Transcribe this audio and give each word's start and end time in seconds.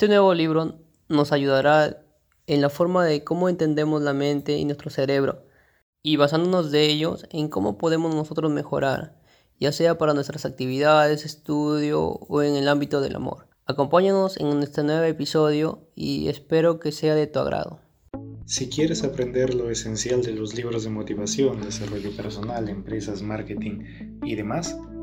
Este 0.00 0.08
nuevo 0.08 0.32
libro 0.32 0.78
nos 1.10 1.30
ayudará 1.30 2.02
en 2.46 2.62
la 2.62 2.70
forma 2.70 3.04
de 3.04 3.22
cómo 3.22 3.50
entendemos 3.50 4.00
la 4.00 4.14
mente 4.14 4.56
y 4.56 4.64
nuestro 4.64 4.88
cerebro 4.88 5.44
y 6.02 6.16
basándonos 6.16 6.70
de 6.70 6.86
ellos 6.86 7.26
en 7.28 7.50
cómo 7.50 7.76
podemos 7.76 8.14
nosotros 8.14 8.50
mejorar, 8.50 9.20
ya 9.58 9.72
sea 9.72 9.98
para 9.98 10.14
nuestras 10.14 10.46
actividades, 10.46 11.26
estudio 11.26 12.00
o 12.02 12.42
en 12.42 12.56
el 12.56 12.68
ámbito 12.68 13.02
del 13.02 13.14
amor. 13.14 13.48
Acompáñanos 13.66 14.38
en 14.38 14.62
este 14.62 14.82
nuevo 14.84 15.04
episodio 15.04 15.90
y 15.94 16.28
espero 16.28 16.80
que 16.80 16.92
sea 16.92 17.14
de 17.14 17.26
tu 17.26 17.40
agrado. 17.40 17.80
Si 18.46 18.70
quieres 18.70 19.04
aprender 19.04 19.52
lo 19.52 19.68
esencial 19.68 20.22
de 20.22 20.32
los 20.32 20.54
libros 20.54 20.82
de 20.82 20.88
motivación, 20.88 21.60
desarrollo 21.60 22.16
personal, 22.16 22.70
empresas, 22.70 23.20
marketing 23.20 23.84
y 24.24 24.34
demás, 24.34 24.78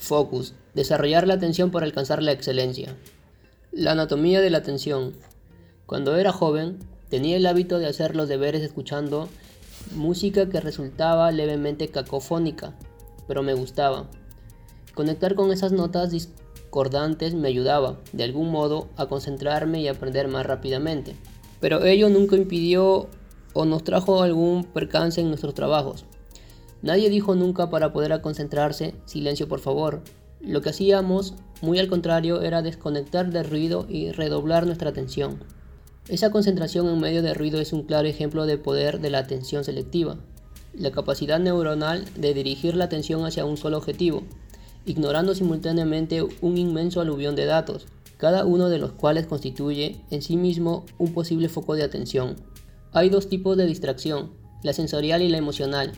Focus. 0.00 0.54
Desarrollar 0.74 1.26
la 1.26 1.34
atención 1.34 1.70
para 1.70 1.86
alcanzar 1.86 2.22
la 2.22 2.32
excelencia. 2.32 2.96
La 3.70 3.92
anatomía 3.92 4.40
de 4.40 4.50
la 4.50 4.58
atención. 4.58 5.14
Cuando 5.86 6.16
era 6.16 6.32
joven, 6.32 6.78
tenía 7.08 7.36
el 7.36 7.46
hábito 7.46 7.78
de 7.78 7.86
hacer 7.86 8.16
los 8.16 8.28
deberes 8.28 8.62
escuchando 8.62 9.28
música 9.94 10.48
que 10.48 10.60
resultaba 10.60 11.30
levemente 11.30 11.88
cacofónica, 11.88 12.74
pero 13.28 13.42
me 13.42 13.54
gustaba. 13.54 14.08
Conectar 14.94 15.34
con 15.34 15.52
esas 15.52 15.72
notas 15.72 16.10
discordantes 16.10 17.34
me 17.34 17.48
ayudaba, 17.48 17.98
de 18.12 18.24
algún 18.24 18.50
modo, 18.50 18.88
a 18.96 19.06
concentrarme 19.06 19.80
y 19.80 19.88
aprender 19.88 20.28
más 20.28 20.46
rápidamente. 20.46 21.14
Pero 21.60 21.84
ello 21.84 22.08
nunca 22.08 22.36
impidió 22.36 23.08
o 23.52 23.64
nos 23.64 23.84
trajo 23.84 24.22
algún 24.22 24.64
percance 24.64 25.20
en 25.20 25.28
nuestros 25.28 25.54
trabajos. 25.54 26.04
Nadie 26.82 27.10
dijo 27.10 27.34
nunca 27.34 27.68
para 27.68 27.92
poder 27.92 28.20
concentrarse, 28.20 28.94
silencio 29.04 29.48
por 29.48 29.60
favor. 29.60 30.02
Lo 30.40 30.62
que 30.62 30.70
hacíamos, 30.70 31.34
muy 31.60 31.78
al 31.78 31.88
contrario, 31.88 32.40
era 32.40 32.62
desconectar 32.62 33.30
del 33.30 33.48
ruido 33.48 33.86
y 33.88 34.12
redoblar 34.12 34.66
nuestra 34.66 34.90
atención. 34.90 35.44
Esa 36.08 36.30
concentración 36.30 36.88
en 36.88 36.98
medio 36.98 37.22
de 37.22 37.34
ruido 37.34 37.60
es 37.60 37.72
un 37.72 37.82
claro 37.82 38.08
ejemplo 38.08 38.46
de 38.46 38.56
poder 38.56 39.00
de 39.00 39.10
la 39.10 39.18
atención 39.18 39.64
selectiva, 39.64 40.16
la 40.72 40.90
capacidad 40.90 41.38
neuronal 41.38 42.04
de 42.16 42.32
dirigir 42.32 42.74
la 42.76 42.84
atención 42.84 43.24
hacia 43.24 43.44
un 43.44 43.56
solo 43.56 43.76
objetivo, 43.76 44.22
ignorando 44.86 45.34
simultáneamente 45.34 46.22
un 46.40 46.56
inmenso 46.56 47.00
aluvión 47.00 47.36
de 47.36 47.44
datos, 47.44 47.86
cada 48.16 48.44
uno 48.44 48.68
de 48.68 48.78
los 48.78 48.92
cuales 48.92 49.26
constituye 49.26 50.00
en 50.10 50.22
sí 50.22 50.36
mismo 50.36 50.86
un 50.98 51.12
posible 51.12 51.48
foco 51.48 51.74
de 51.74 51.82
atención. 51.82 52.36
Hay 52.92 53.08
dos 53.08 53.28
tipos 53.28 53.56
de 53.56 53.66
distracción, 53.66 54.32
la 54.62 54.72
sensorial 54.72 55.22
y 55.22 55.28
la 55.28 55.38
emocional, 55.38 55.92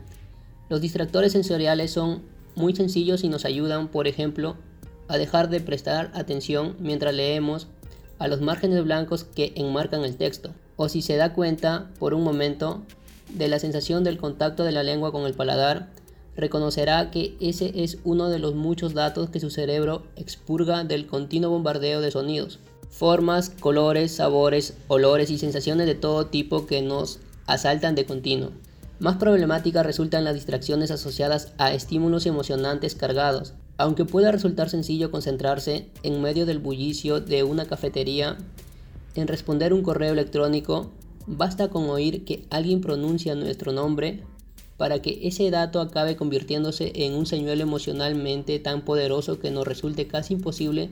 los 0.68 0.80
distractores 0.80 1.32
sensoriales 1.32 1.90
son 1.90 2.22
muy 2.54 2.74
sencillos 2.74 3.24
y 3.24 3.28
nos 3.28 3.44
ayudan, 3.44 3.88
por 3.88 4.06
ejemplo, 4.06 4.56
a 5.08 5.18
dejar 5.18 5.48
de 5.50 5.60
prestar 5.60 6.10
atención 6.14 6.76
mientras 6.78 7.14
leemos 7.14 7.68
a 8.18 8.28
los 8.28 8.40
márgenes 8.40 8.84
blancos 8.84 9.24
que 9.24 9.52
enmarcan 9.56 10.04
el 10.04 10.16
texto, 10.16 10.50
o 10.76 10.88
si 10.88 11.02
se 11.02 11.16
da 11.16 11.32
cuenta 11.32 11.90
por 11.98 12.14
un 12.14 12.22
momento 12.22 12.82
de 13.28 13.48
la 13.48 13.58
sensación 13.58 14.04
del 14.04 14.18
contacto 14.18 14.64
de 14.64 14.72
la 14.72 14.82
lengua 14.82 15.12
con 15.12 15.26
el 15.26 15.34
paladar, 15.34 15.88
reconocerá 16.36 17.10
que 17.10 17.36
ese 17.40 17.72
es 17.82 17.98
uno 18.04 18.28
de 18.28 18.38
los 18.38 18.54
muchos 18.54 18.94
datos 18.94 19.30
que 19.30 19.40
su 19.40 19.50
cerebro 19.50 20.04
expurga 20.16 20.84
del 20.84 21.06
continuo 21.06 21.50
bombardeo 21.50 22.00
de 22.00 22.10
sonidos, 22.10 22.58
formas, 22.90 23.50
colores, 23.50 24.12
sabores, 24.12 24.74
olores 24.88 25.30
y 25.30 25.38
sensaciones 25.38 25.86
de 25.86 25.94
todo 25.94 26.26
tipo 26.26 26.66
que 26.66 26.82
nos 26.82 27.18
asaltan 27.46 27.94
de 27.94 28.06
continuo. 28.06 28.50
Más 29.02 29.16
problemáticas 29.16 29.84
resultan 29.84 30.22
las 30.22 30.34
distracciones 30.34 30.92
asociadas 30.92 31.54
a 31.58 31.72
estímulos 31.74 32.24
emocionantes 32.24 32.94
cargados. 32.94 33.52
Aunque 33.76 34.04
pueda 34.04 34.30
resultar 34.30 34.70
sencillo 34.70 35.10
concentrarse 35.10 35.88
en 36.04 36.22
medio 36.22 36.46
del 36.46 36.60
bullicio 36.60 37.20
de 37.20 37.42
una 37.42 37.64
cafetería 37.64 38.38
en 39.16 39.26
responder 39.26 39.72
un 39.72 39.82
correo 39.82 40.12
electrónico, 40.12 40.92
basta 41.26 41.66
con 41.68 41.90
oír 41.90 42.24
que 42.24 42.46
alguien 42.48 42.80
pronuncia 42.80 43.34
nuestro 43.34 43.72
nombre 43.72 44.22
para 44.76 45.02
que 45.02 45.18
ese 45.26 45.50
dato 45.50 45.80
acabe 45.80 46.14
convirtiéndose 46.14 46.92
en 46.94 47.14
un 47.14 47.26
señuelo 47.26 47.64
emocionalmente 47.64 48.60
tan 48.60 48.82
poderoso 48.84 49.40
que 49.40 49.50
nos 49.50 49.66
resulte 49.66 50.06
casi 50.06 50.34
imposible 50.34 50.90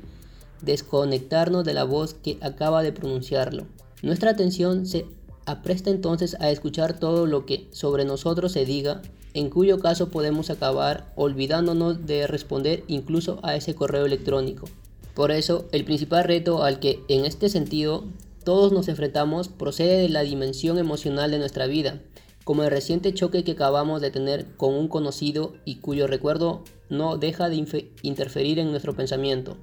desconectarnos 0.63 1.65
de 1.65 1.75
la 1.75 1.85
voz 1.85 2.15
que 2.15 2.39
acaba 2.41 2.83
de 2.83 2.91
pronunciarlo. 2.91 3.67
Nuestra 4.03 4.33
atención 4.33 4.87
se 4.87 5.07
apresta 5.51 5.91
entonces 5.91 6.37
a 6.41 6.51
escuchar 6.51 6.99
todo 6.99 7.27
lo 7.27 7.47
que 7.47 7.69
sobre 7.73 8.05
nosotros 8.05 8.53
se 8.53 8.65
diga, 8.65 9.03
en 9.35 9.51
cuyo 9.51 9.79
caso 9.79 10.09
podemos 10.09 10.51
acabar 10.51 11.13
olvidándonos 11.17 12.07
de 12.07 12.27
responder 12.27 12.85
incluso 12.89 13.39
a 13.43 13.57
ese 13.57 13.75
correo 13.75 14.07
electrónico. 14.07 14.69
Por 15.15 15.31
eso, 15.31 15.67
el 15.73 15.85
principal 15.85 16.25
reto 16.25 16.63
al 16.63 16.81
que 16.81 17.01
en 17.09 17.25
este 17.25 17.49
sentido 17.49 18.05
todos 18.45 18.73
nos 18.73 18.89
enfrentamos 18.89 19.49
procede 19.49 20.03
de 20.03 20.09
la 20.09 20.23
dimensión 20.23 20.79
emocional 20.79 21.31
de 21.31 21.39
nuestra 21.39 21.67
vida, 21.67 22.01
como 22.45 22.63
el 22.63 22.71
reciente 22.71 23.13
choque 23.13 23.45
que 23.45 23.53
acabamos 23.53 24.01
de 24.01 24.11
tener 24.11 24.57
con 24.57 24.75
un 24.75 24.89
conocido 24.89 25.53
y 25.65 25.77
cuyo 25.77 26.07
recuerdo 26.07 26.63
no 26.89 27.19
deja 27.19 27.49
de 27.49 27.91
interferir 28.03 28.59
en 28.59 28.71
nuestro 28.71 28.95
pensamiento. 28.95 29.57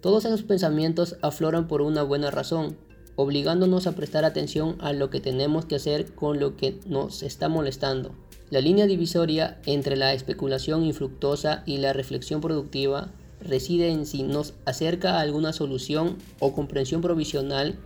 Todos 0.00 0.24
esos 0.24 0.44
pensamientos 0.44 1.16
afloran 1.20 1.66
por 1.66 1.82
una 1.82 2.02
buena 2.02 2.30
razón, 2.30 2.76
obligándonos 3.16 3.86
a 3.86 3.92
prestar 3.92 4.24
atención 4.24 4.76
a 4.80 4.92
lo 4.92 5.10
que 5.10 5.20
tenemos 5.20 5.64
que 5.64 5.76
hacer 5.76 6.14
con 6.14 6.38
lo 6.38 6.56
que 6.56 6.78
nos 6.86 7.22
está 7.22 7.48
molestando. 7.48 8.12
La 8.50 8.60
línea 8.60 8.86
divisoria 8.86 9.58
entre 9.66 9.96
la 9.96 10.12
especulación 10.12 10.84
infructuosa 10.84 11.62
y 11.66 11.78
la 11.78 11.92
reflexión 11.92 12.40
productiva 12.40 13.10
reside 13.40 13.90
en 13.90 14.06
si 14.06 14.22
nos 14.22 14.54
acerca 14.64 15.14
a 15.14 15.20
alguna 15.20 15.52
solución 15.52 16.16
o 16.38 16.52
comprensión 16.52 17.00
provisional 17.00 17.76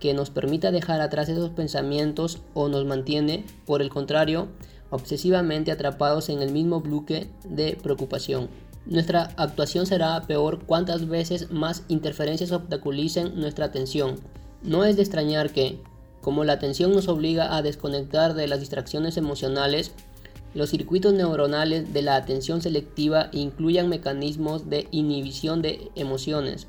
que 0.00 0.14
nos 0.14 0.30
permita 0.30 0.72
dejar 0.72 1.00
atrás 1.00 1.28
esos 1.28 1.50
pensamientos 1.50 2.40
o 2.54 2.68
nos 2.68 2.84
mantiene, 2.84 3.44
por 3.66 3.82
el 3.82 3.88
contrario, 3.88 4.48
obsesivamente 4.90 5.70
atrapados 5.70 6.28
en 6.28 6.42
el 6.42 6.52
mismo 6.52 6.80
bloque 6.80 7.28
de 7.44 7.78
preocupación. 7.80 8.48
Nuestra 8.84 9.30
actuación 9.36 9.86
será 9.86 10.20
peor 10.26 10.64
cuantas 10.66 11.08
veces 11.08 11.52
más 11.52 11.84
interferencias 11.88 12.50
obstaculicen 12.50 13.40
nuestra 13.40 13.66
atención, 13.66 14.16
no 14.62 14.84
es 14.84 14.96
de 14.96 15.02
extrañar 15.02 15.50
que, 15.50 15.80
como 16.20 16.44
la 16.44 16.54
atención 16.54 16.92
nos 16.92 17.08
obliga 17.08 17.56
a 17.56 17.62
desconectar 17.62 18.34
de 18.34 18.46
las 18.46 18.60
distracciones 18.60 19.16
emocionales, 19.16 19.92
los 20.54 20.70
circuitos 20.70 21.14
neuronales 21.14 21.92
de 21.92 22.02
la 22.02 22.16
atención 22.16 22.60
selectiva 22.60 23.28
incluyan 23.32 23.88
mecanismos 23.88 24.68
de 24.68 24.86
inhibición 24.90 25.62
de 25.62 25.90
emociones. 25.94 26.66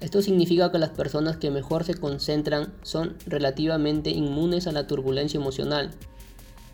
Esto 0.00 0.20
significa 0.20 0.70
que 0.70 0.78
las 0.78 0.90
personas 0.90 1.38
que 1.38 1.50
mejor 1.50 1.84
se 1.84 1.94
concentran 1.94 2.74
son 2.82 3.16
relativamente 3.26 4.10
inmunes 4.10 4.66
a 4.66 4.72
la 4.72 4.86
turbulencia 4.86 5.40
emocional, 5.40 5.92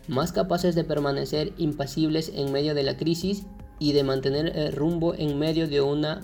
más 0.07 0.33
capaces 0.33 0.75
de 0.75 0.83
permanecer 0.83 1.53
impasibles 1.57 2.31
en 2.35 2.51
medio 2.51 2.75
de 2.75 2.83
la 2.83 2.97
crisis 2.97 3.45
y 3.79 3.93
de 3.93 4.03
mantener 4.03 4.57
el 4.57 4.73
rumbo 4.73 5.13
en 5.15 5.39
medio 5.39 5.67
de 5.67 5.79
una 5.79 6.21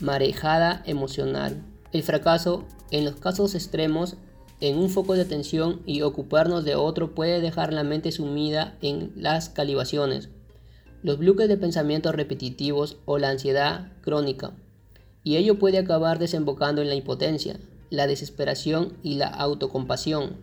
marejada 0.00 0.82
emocional. 0.86 1.62
El 1.92 2.02
fracaso, 2.02 2.64
en 2.90 3.04
los 3.04 3.16
casos 3.16 3.54
extremos, 3.54 4.16
en 4.60 4.78
un 4.78 4.88
foco 4.88 5.14
de 5.14 5.22
atención 5.22 5.82
y 5.84 6.02
ocuparnos 6.02 6.64
de 6.64 6.74
otro 6.74 7.14
puede 7.14 7.40
dejar 7.40 7.72
la 7.72 7.84
mente 7.84 8.12
sumida 8.12 8.78
en 8.80 9.12
las 9.16 9.48
calibaciones, 9.48 10.30
los 11.02 11.18
bloques 11.18 11.48
de 11.48 11.56
pensamiento 11.56 12.12
repetitivos 12.12 12.96
o 13.04 13.18
la 13.18 13.28
ansiedad 13.28 13.92
crónica, 14.02 14.52
y 15.24 15.36
ello 15.36 15.58
puede 15.58 15.78
acabar 15.78 16.18
desembocando 16.18 16.80
en 16.80 16.88
la 16.88 16.94
impotencia, 16.94 17.58
la 17.90 18.06
desesperación 18.06 18.96
y 19.02 19.16
la 19.16 19.26
autocompasión, 19.26 20.36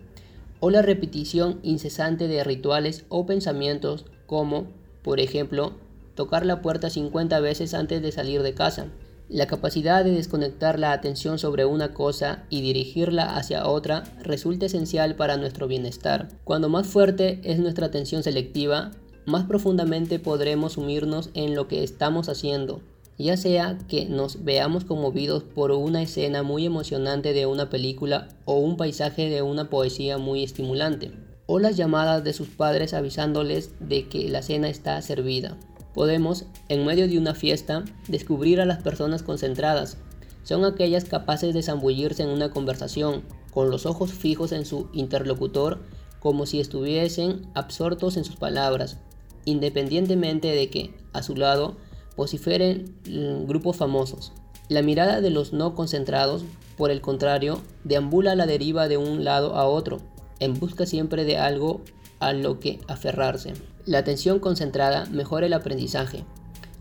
o 0.59 0.69
la 0.69 0.81
repetición 0.81 1.59
incesante 1.63 2.27
de 2.27 2.43
rituales 2.43 3.05
o 3.09 3.25
pensamientos 3.25 4.05
como, 4.27 4.67
por 5.01 5.19
ejemplo, 5.19 5.73
tocar 6.13 6.45
la 6.45 6.61
puerta 6.61 6.89
50 6.89 7.39
veces 7.39 7.73
antes 7.73 8.01
de 8.01 8.11
salir 8.11 8.43
de 8.43 8.53
casa, 8.53 8.87
la 9.29 9.45
capacidad 9.45 10.03
de 10.03 10.11
desconectar 10.11 10.79
la 10.79 10.91
atención 10.91 11.37
sobre 11.37 11.63
una 11.63 11.93
cosa 11.93 12.45
y 12.49 12.61
dirigirla 12.61 13.35
hacia 13.35 13.67
otra 13.67 14.03
resulta 14.21 14.65
esencial 14.65 15.15
para 15.15 15.37
nuestro 15.37 15.67
bienestar. 15.67 16.29
Cuando 16.43 16.67
más 16.67 16.87
fuerte 16.87 17.39
es 17.43 17.59
nuestra 17.59 17.85
atención 17.85 18.23
selectiva, 18.23 18.91
más 19.25 19.45
profundamente 19.45 20.17
podremos 20.17 20.73
sumirnos 20.73 21.29
en 21.35 21.53
lo 21.55 21.67
que 21.67 21.83
estamos 21.83 22.27
haciendo. 22.29 22.81
ya 23.19 23.35
sea 23.35 23.77
que 23.89 24.05
nos 24.05 24.45
veamos 24.45 24.85
conmovidos 24.85 25.43
por 25.43 25.71
una 25.71 26.01
escena 26.01 26.41
muy 26.41 26.65
emocionante 26.65 27.33
de 27.33 27.45
una 27.45 27.69
película 27.69 28.29
o 28.45 28.59
un 28.59 28.77
paisaje 28.77 29.29
de 29.29 29.41
una 29.41 29.69
poesía 29.69 30.17
muy 30.17 30.41
estimulante, 30.41 31.11
o 31.45 31.59
las 31.59 31.75
llamadas 31.75 32.23
de 32.23 32.31
sus 32.31 32.47
padres 32.47 32.93
avisándoles 32.93 33.71
de 33.81 34.07
que 34.07 34.29
la 34.29 34.41
cena 34.41 34.69
está 34.69 35.01
servida. 35.01 35.57
Podemos, 35.99 36.45
en 36.69 36.85
medio 36.85 37.09
de 37.09 37.17
una 37.17 37.35
fiesta, 37.35 37.83
descubrir 38.07 38.61
a 38.61 38.65
las 38.65 38.81
personas 38.81 39.21
concentradas. 39.21 39.97
Son 40.43 40.63
aquellas 40.63 41.03
capaces 41.03 41.53
de 41.53 41.61
zambullirse 41.61 42.23
en 42.23 42.29
una 42.29 42.51
conversación, 42.51 43.21
con 43.51 43.69
los 43.69 43.85
ojos 43.85 44.13
fijos 44.13 44.53
en 44.53 44.63
su 44.63 44.87
interlocutor, 44.93 45.79
como 46.21 46.45
si 46.45 46.61
estuviesen 46.61 47.47
absortos 47.53 48.15
en 48.15 48.23
sus 48.23 48.37
palabras, 48.37 48.95
independientemente 49.43 50.47
de 50.47 50.69
que, 50.69 50.93
a 51.11 51.21
su 51.21 51.35
lado, 51.35 51.75
vociferen 52.15 52.95
mm, 53.05 53.45
grupos 53.45 53.75
famosos. 53.75 54.31
La 54.69 54.81
mirada 54.81 55.19
de 55.19 55.31
los 55.31 55.51
no 55.51 55.75
concentrados, 55.75 56.45
por 56.77 56.91
el 56.91 57.01
contrario, 57.01 57.59
deambula 57.83 58.31
a 58.31 58.35
la 58.35 58.45
deriva 58.45 58.87
de 58.87 58.95
un 58.95 59.25
lado 59.25 59.53
a 59.55 59.65
otro, 59.65 59.97
en 60.39 60.57
busca 60.57 60.85
siempre 60.85 61.25
de 61.25 61.37
algo 61.37 61.81
a 62.19 62.31
lo 62.31 62.61
que 62.61 62.79
aferrarse. 62.87 63.51
La 63.89 63.97
atención 63.97 64.37
concentrada 64.37 65.07
mejora 65.07 65.47
el 65.47 65.53
aprendizaje. 65.53 66.23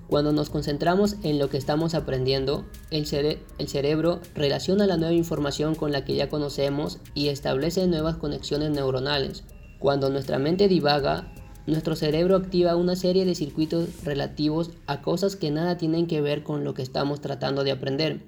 Cuando 0.09 0.31
nos 0.35 0.51
concentramos 0.51 1.17
en 1.23 1.39
lo 1.39 1.49
que 1.49 1.57
estamos 1.57 1.95
aprendiendo, 1.95 2.67
el, 2.91 3.07
cerebro 3.07 4.21
relaciona 4.35 4.87
la 4.87 4.99
nueva 4.99 5.15
información 5.15 5.75
con 5.75 5.91
la 5.91 6.05
que 6.05 6.17
ya 6.17 6.29
conocemos 6.29 6.99
y 7.15 7.29
establece 7.29 7.87
nuevas 7.87 8.17
conexiones 8.17 8.73
neuronales. 8.73 9.45
Cuando 9.79 10.11
nuestra 10.11 10.39
mente 10.39 10.69
divaga, 10.69 11.33
nuestro 11.67 11.97
cerebro 11.97 12.37
activa 12.37 12.77
una 12.77 12.95
serie 12.95 13.25
de 13.25 13.35
circuitos 13.35 14.05
relativos 14.05 14.73
a 14.87 15.01
cosas 15.01 15.35
que 15.35 15.51
nada 15.51 15.79
tienen 15.79 16.09
que 16.09 16.21
ver 16.21 16.43
con 16.43 16.63
lo 16.63 16.75
que 16.75 16.83
estamos 16.83 17.23
tratando 17.23 17.65
de 17.65 17.71
aprender. 17.71 18.21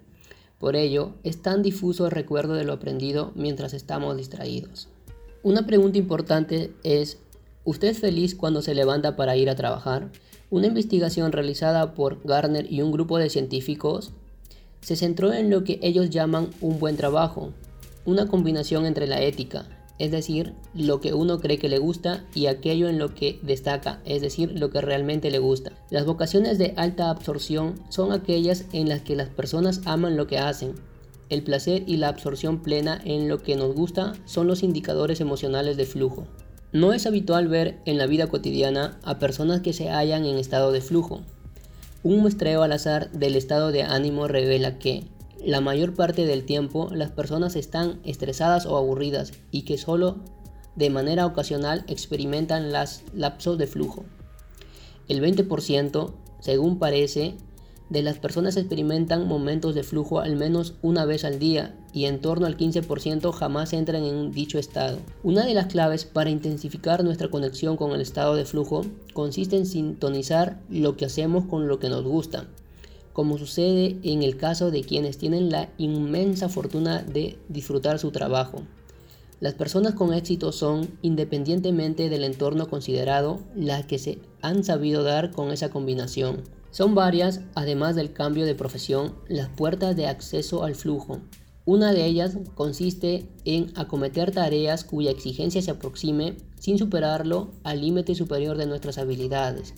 Por 0.59 0.75
ello, 0.75 1.13
es 1.23 1.43
tan 1.43 1.61
difuso 1.61 2.07
el 2.07 2.13
recuerdo 2.13 2.55
de 2.55 2.65
lo 2.65 2.73
aprendido 2.73 3.33
mientras 3.35 3.75
estamos 3.75 4.17
distraídos. 4.17 4.89
Una 5.43 5.67
pregunta 5.67 5.99
importante 5.99 6.73
es, 6.83 7.19
¿usted 7.65 7.89
es 7.89 7.99
feliz 7.99 8.35
cuando 8.35 8.63
se 8.63 8.75
levanta 8.75 9.17
para 9.17 9.37
ir 9.37 9.51
a 9.51 9.57
trabajar? 9.57 10.11
Una 10.51 10.67
investigación 10.67 11.33
realizada 11.33 11.95
por 11.95 12.23
Garner 12.25 12.71
y 12.71 12.83
un 12.83 12.93
grupo 12.93 13.19
de 13.19 13.31
científicos 13.31 14.13
se 14.81 14.97
centró 14.97 15.33
en 15.33 15.51
lo 15.51 15.65
que 15.65 15.79
ellos 15.83 16.11
llaman 16.11 16.51
un 16.61 16.79
buen 16.79 16.97
trabajo, 16.97 17.53
una 18.05 18.27
combinación 18.27 18.87
entre 18.87 19.07
la 19.07 19.21
ética, 19.21 19.67
es 20.01 20.11
decir, 20.11 20.55
lo 20.75 21.03
que 21.03 21.13
uno 21.13 21.41
cree 21.41 21.59
que 21.59 21.69
le 21.69 21.79
gusta 21.79 22.25
y 22.35 22.47
aquello 22.47 22.89
en 22.89 22.99
lo 22.99 23.15
que 23.15 23.39
destaca, 23.43 24.01
es 24.07 24.23
decir, 24.23 24.59
lo 24.59 24.71
que 24.71 24.81
realmente 24.81 25.31
le 25.31 25.39
gusta. 25.39 25.73
Las 25.91 26.07
vocaciones 26.07 26.57
de 26.57 26.73
alta 26.79 27.11
absorción 27.11 27.75
son 27.91 28.11
aquellas 28.11 28.65
en 28.73 28.89
las 28.89 29.03
que 29.03 29.15
las 29.15 29.29
personas 29.29 29.83
aman 29.85 30.17
lo 30.17 30.27
que 30.27 30.39
hacen. 30.39 30.75
El 31.29 31.43
placer 31.43 31.85
y 31.87 31.99
la 31.99 32.09
absorción 32.09 32.63
plena 32.63 32.99
en 33.05 33.29
lo 33.29 33.43
que 33.43 33.57
nos 33.57 33.75
gusta 33.75 34.15
son 34.25 34.47
los 34.47 34.63
indicadores 34.63 35.21
emocionales 35.21 35.77
de 35.77 35.85
flujo. 35.85 36.27
No 36.73 36.93
es 36.93 37.07
habitual 37.07 37.49
ver 37.49 37.81
en 37.85 37.99
la 37.99 38.07
vida 38.07 38.29
cotidiana 38.29 39.01
a 39.03 39.19
personas 39.19 39.61
que 39.61 39.73
se 39.73 39.91
hallan 39.91 40.25
en 40.25 40.39
estado 40.39 40.71
de 40.71 40.81
flujo. 40.81 41.23
Un 42.05 42.21
muestreo 42.21 42.63
al 42.63 42.71
azar 42.71 43.11
del 43.11 43.35
estado 43.35 43.73
de 43.73 43.83
ánimo 43.83 44.29
revela 44.29 44.79
que, 44.79 45.05
la 45.45 45.61
mayor 45.61 45.95
parte 45.95 46.27
del 46.27 46.45
tiempo 46.45 46.89
las 46.93 47.11
personas 47.11 47.57
están 47.57 47.99
estresadas 48.05 48.67
o 48.67 48.77
aburridas 48.77 49.33
y 49.51 49.63
que 49.63 49.79
solo 49.79 50.19
de 50.77 50.91
manera 50.91 51.27
ocasional 51.27 51.85
experimentan 51.89 52.71
las 52.71 53.03
lapsos 53.15 53.59
de 53.59 53.67
flujo. 53.67 54.05
El 55.09 55.21
20%, 55.21 56.13
según 56.39 56.79
parece, 56.79 57.35
de 57.89 58.03
las 58.03 58.19
personas 58.19 58.57
experimentan 58.57 59.27
momentos 59.27 59.75
de 59.75 59.83
flujo 59.83 60.21
al 60.21 60.37
menos 60.37 60.75
una 60.83 61.05
vez 61.05 61.25
al 61.25 61.41
día 61.41 61.75
y 61.93 62.07
en 62.07 62.21
torno 62.21 62.47
al 62.47 62.57
15% 62.57 63.33
jamás 63.33 63.73
entran 63.73 64.05
en 64.05 64.33
dicho 64.33 64.59
estado. 64.59 64.99
Una 65.23 65.45
de 65.45 65.55
las 65.55 65.67
claves 65.67 66.05
para 66.05 66.31
intensificar 66.31 67.05
nuestra 67.05 67.29
conexión 67.29 67.77
con 67.77 67.93
el 67.93 68.01
estado 68.01 68.35
de 68.35 68.45
flujo 68.45 68.85
consiste 69.13 69.57
en 69.57 69.67
sintonizar 69.67 70.61
lo 70.69 70.97
que 70.97 71.07
hacemos 71.07 71.47
con 71.47 71.69
lo 71.69 71.79
que 71.79 71.89
nos 71.89 72.05
gusta 72.05 72.47
como 73.13 73.39
sucede 73.39 73.99
en 74.03 74.23
el 74.23 74.37
caso 74.37 74.71
de 74.71 74.83
quienes 74.83 75.19
tienen 75.19 75.51
la 75.51 75.69
inmensa 75.79 76.49
fortuna 76.49 77.03
de 77.03 77.39
disfrutar 77.49 77.99
su 77.99 78.13
trabajo. 78.13 78.63
Las 79.41 79.55
personas 79.55 79.95
con 79.95 80.13
éxito 80.13 80.53
son, 80.53 80.99
independientemente 81.03 82.11
del 82.11 82.25
entorno 82.25 82.69
considerado, 82.69 83.41
las 83.55 83.87
que 83.87 83.99
se 83.99 84.19
han 84.43 84.65
sabido 84.65 85.03
dar 85.03 85.31
con 85.33 85.51
esa 85.51 85.71
combinación. 85.71 86.43
Son 86.71 86.95
varias, 86.95 87.41
además 87.55 87.97
del 87.97 88.13
cambio 88.13 88.45
de 88.45 88.55
profesión, 88.55 89.15
las 89.29 89.49
puertas 89.49 89.97
de 89.97 90.07
acceso 90.07 90.63
al 90.63 90.75
flujo. 90.75 91.21
Una 91.73 91.93
de 91.93 92.05
ellas 92.05 92.37
consiste 92.57 93.29
en 93.45 93.71
acometer 93.77 94.33
tareas 94.33 94.83
cuya 94.83 95.13
exigencia 95.13 95.63
se 95.63 95.71
aproxime 95.71 96.37
sin 96.59 96.79
superarlo 96.79 97.53
al 97.63 97.81
límite 97.81 98.17
superior 98.17 98.57
de 98.57 98.67
nuestras 98.67 98.99
habilidades. 98.99 99.75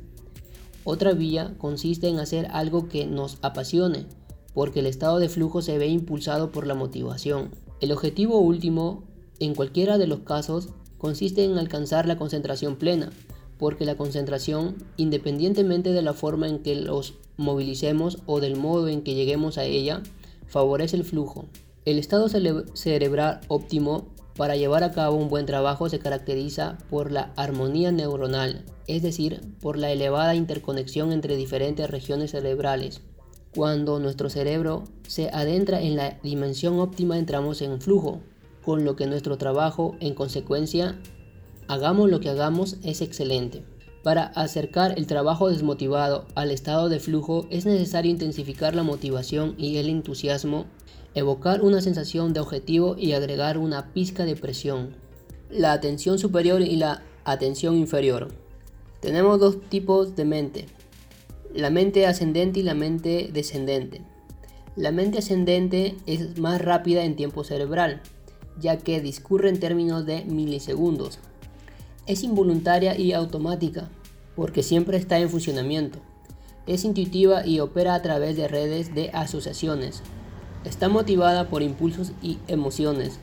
Otra 0.84 1.12
vía 1.12 1.54
consiste 1.58 2.08
en 2.08 2.18
hacer 2.18 2.48
algo 2.50 2.88
que 2.88 3.04
nos 3.04 3.36
apasione, 3.42 4.06
porque 4.54 4.80
el 4.80 4.86
estado 4.86 5.18
de 5.18 5.28
flujo 5.28 5.60
se 5.60 5.76
ve 5.76 5.88
impulsado 5.88 6.50
por 6.50 6.66
la 6.66 6.74
motivación. 6.74 7.50
El 7.82 7.92
objetivo 7.92 8.38
último, 8.38 9.04
en 9.38 9.54
cualquiera 9.54 9.98
de 9.98 10.06
los 10.06 10.20
casos, 10.20 10.70
consiste 10.96 11.44
en 11.44 11.58
alcanzar 11.58 12.06
la 12.06 12.16
concentración 12.16 12.76
plena, 12.76 13.12
porque 13.58 13.84
la 13.84 13.98
concentración, 13.98 14.76
independientemente 14.96 15.92
de 15.92 16.00
la 16.00 16.14
forma 16.14 16.48
en 16.48 16.60
que 16.60 16.74
los 16.74 17.16
movilicemos 17.36 18.16
o 18.24 18.40
del 18.40 18.56
modo 18.56 18.88
en 18.88 19.02
que 19.02 19.14
lleguemos 19.14 19.58
a 19.58 19.64
ella, 19.64 20.02
favorece 20.46 20.96
el 20.96 21.04
flujo. 21.04 21.44
El 21.84 21.98
estado 21.98 22.28
cerebral 22.28 23.40
óptimo 23.48 24.06
para 24.36 24.54
llevar 24.54 24.84
a 24.84 24.92
cabo 24.92 25.16
un 25.16 25.28
buen 25.28 25.46
trabajo 25.46 25.88
se 25.88 25.98
caracteriza 25.98 26.78
por 26.88 27.10
la 27.10 27.32
armonía 27.34 27.90
neuronal, 27.90 28.64
es 28.86 29.02
decir, 29.02 29.40
por 29.60 29.76
la 29.76 29.90
elevada 29.90 30.36
interconexión 30.36 31.12
entre 31.12 31.34
diferentes 31.34 31.90
regiones 31.90 32.30
cerebrales. 32.30 33.00
Cuando 33.52 33.98
nuestro 33.98 34.30
cerebro 34.30 34.84
se 35.08 35.28
adentra 35.30 35.82
en 35.82 35.96
la 35.96 36.20
dimensión 36.22 36.78
óptima 36.78 37.18
entramos 37.18 37.60
en 37.62 37.80
flujo, 37.80 38.20
con 38.64 38.84
lo 38.84 38.94
que 38.94 39.08
nuestro 39.08 39.36
trabajo, 39.36 39.96
en 39.98 40.14
consecuencia, 40.14 41.00
hagamos 41.66 42.08
lo 42.08 42.20
que 42.20 42.30
hagamos, 42.30 42.76
es 42.84 43.00
excelente. 43.00 43.64
Para 44.04 44.24
acercar 44.24 44.96
el 44.96 45.06
trabajo 45.08 45.48
desmotivado 45.48 46.26
al 46.36 46.52
estado 46.52 46.88
de 46.88 47.00
flujo 47.00 47.46
es 47.50 47.66
necesario 47.66 48.10
intensificar 48.10 48.74
la 48.74 48.84
motivación 48.84 49.54
y 49.58 49.76
el 49.78 49.88
entusiasmo 49.88 50.66
evocar 51.14 51.62
una 51.62 51.80
sensación 51.80 52.32
de 52.32 52.40
objetivo 52.40 52.96
y 52.98 53.12
agregar 53.12 53.58
una 53.58 53.92
pizca 53.92 54.24
de 54.24 54.36
presión. 54.36 54.96
La 55.50 55.72
atención 55.72 56.18
superior 56.18 56.62
y 56.62 56.76
la 56.76 57.02
atención 57.24 57.76
inferior. 57.76 58.28
Tenemos 59.00 59.38
dos 59.40 59.60
tipos 59.68 60.16
de 60.16 60.24
mente, 60.24 60.66
la 61.54 61.70
mente 61.70 62.06
ascendente 62.06 62.60
y 62.60 62.62
la 62.62 62.74
mente 62.74 63.30
descendente. 63.32 64.00
La 64.74 64.90
mente 64.90 65.18
ascendente 65.18 65.96
es 66.06 66.38
más 66.38 66.62
rápida 66.62 67.04
en 67.04 67.16
tiempo 67.16 67.44
cerebral, 67.44 68.00
ya 68.58 68.78
que 68.78 69.00
discurre 69.00 69.50
en 69.50 69.60
términos 69.60 70.06
de 70.06 70.24
milisegundos. 70.24 71.18
Es 72.06 72.22
involuntaria 72.22 72.98
y 72.98 73.12
automática, 73.12 73.90
porque 74.34 74.62
siempre 74.62 74.96
está 74.96 75.18
en 75.18 75.28
funcionamiento. 75.28 75.98
Es 76.66 76.84
intuitiva 76.84 77.46
y 77.46 77.60
opera 77.60 77.94
a 77.94 78.02
través 78.02 78.36
de 78.36 78.48
redes 78.48 78.94
de 78.94 79.10
asociaciones, 79.10 80.02
Está 80.64 80.88
motivada 80.88 81.48
por 81.48 81.62
impulsos 81.62 82.12
y 82.22 82.38
emociones. 82.46 83.18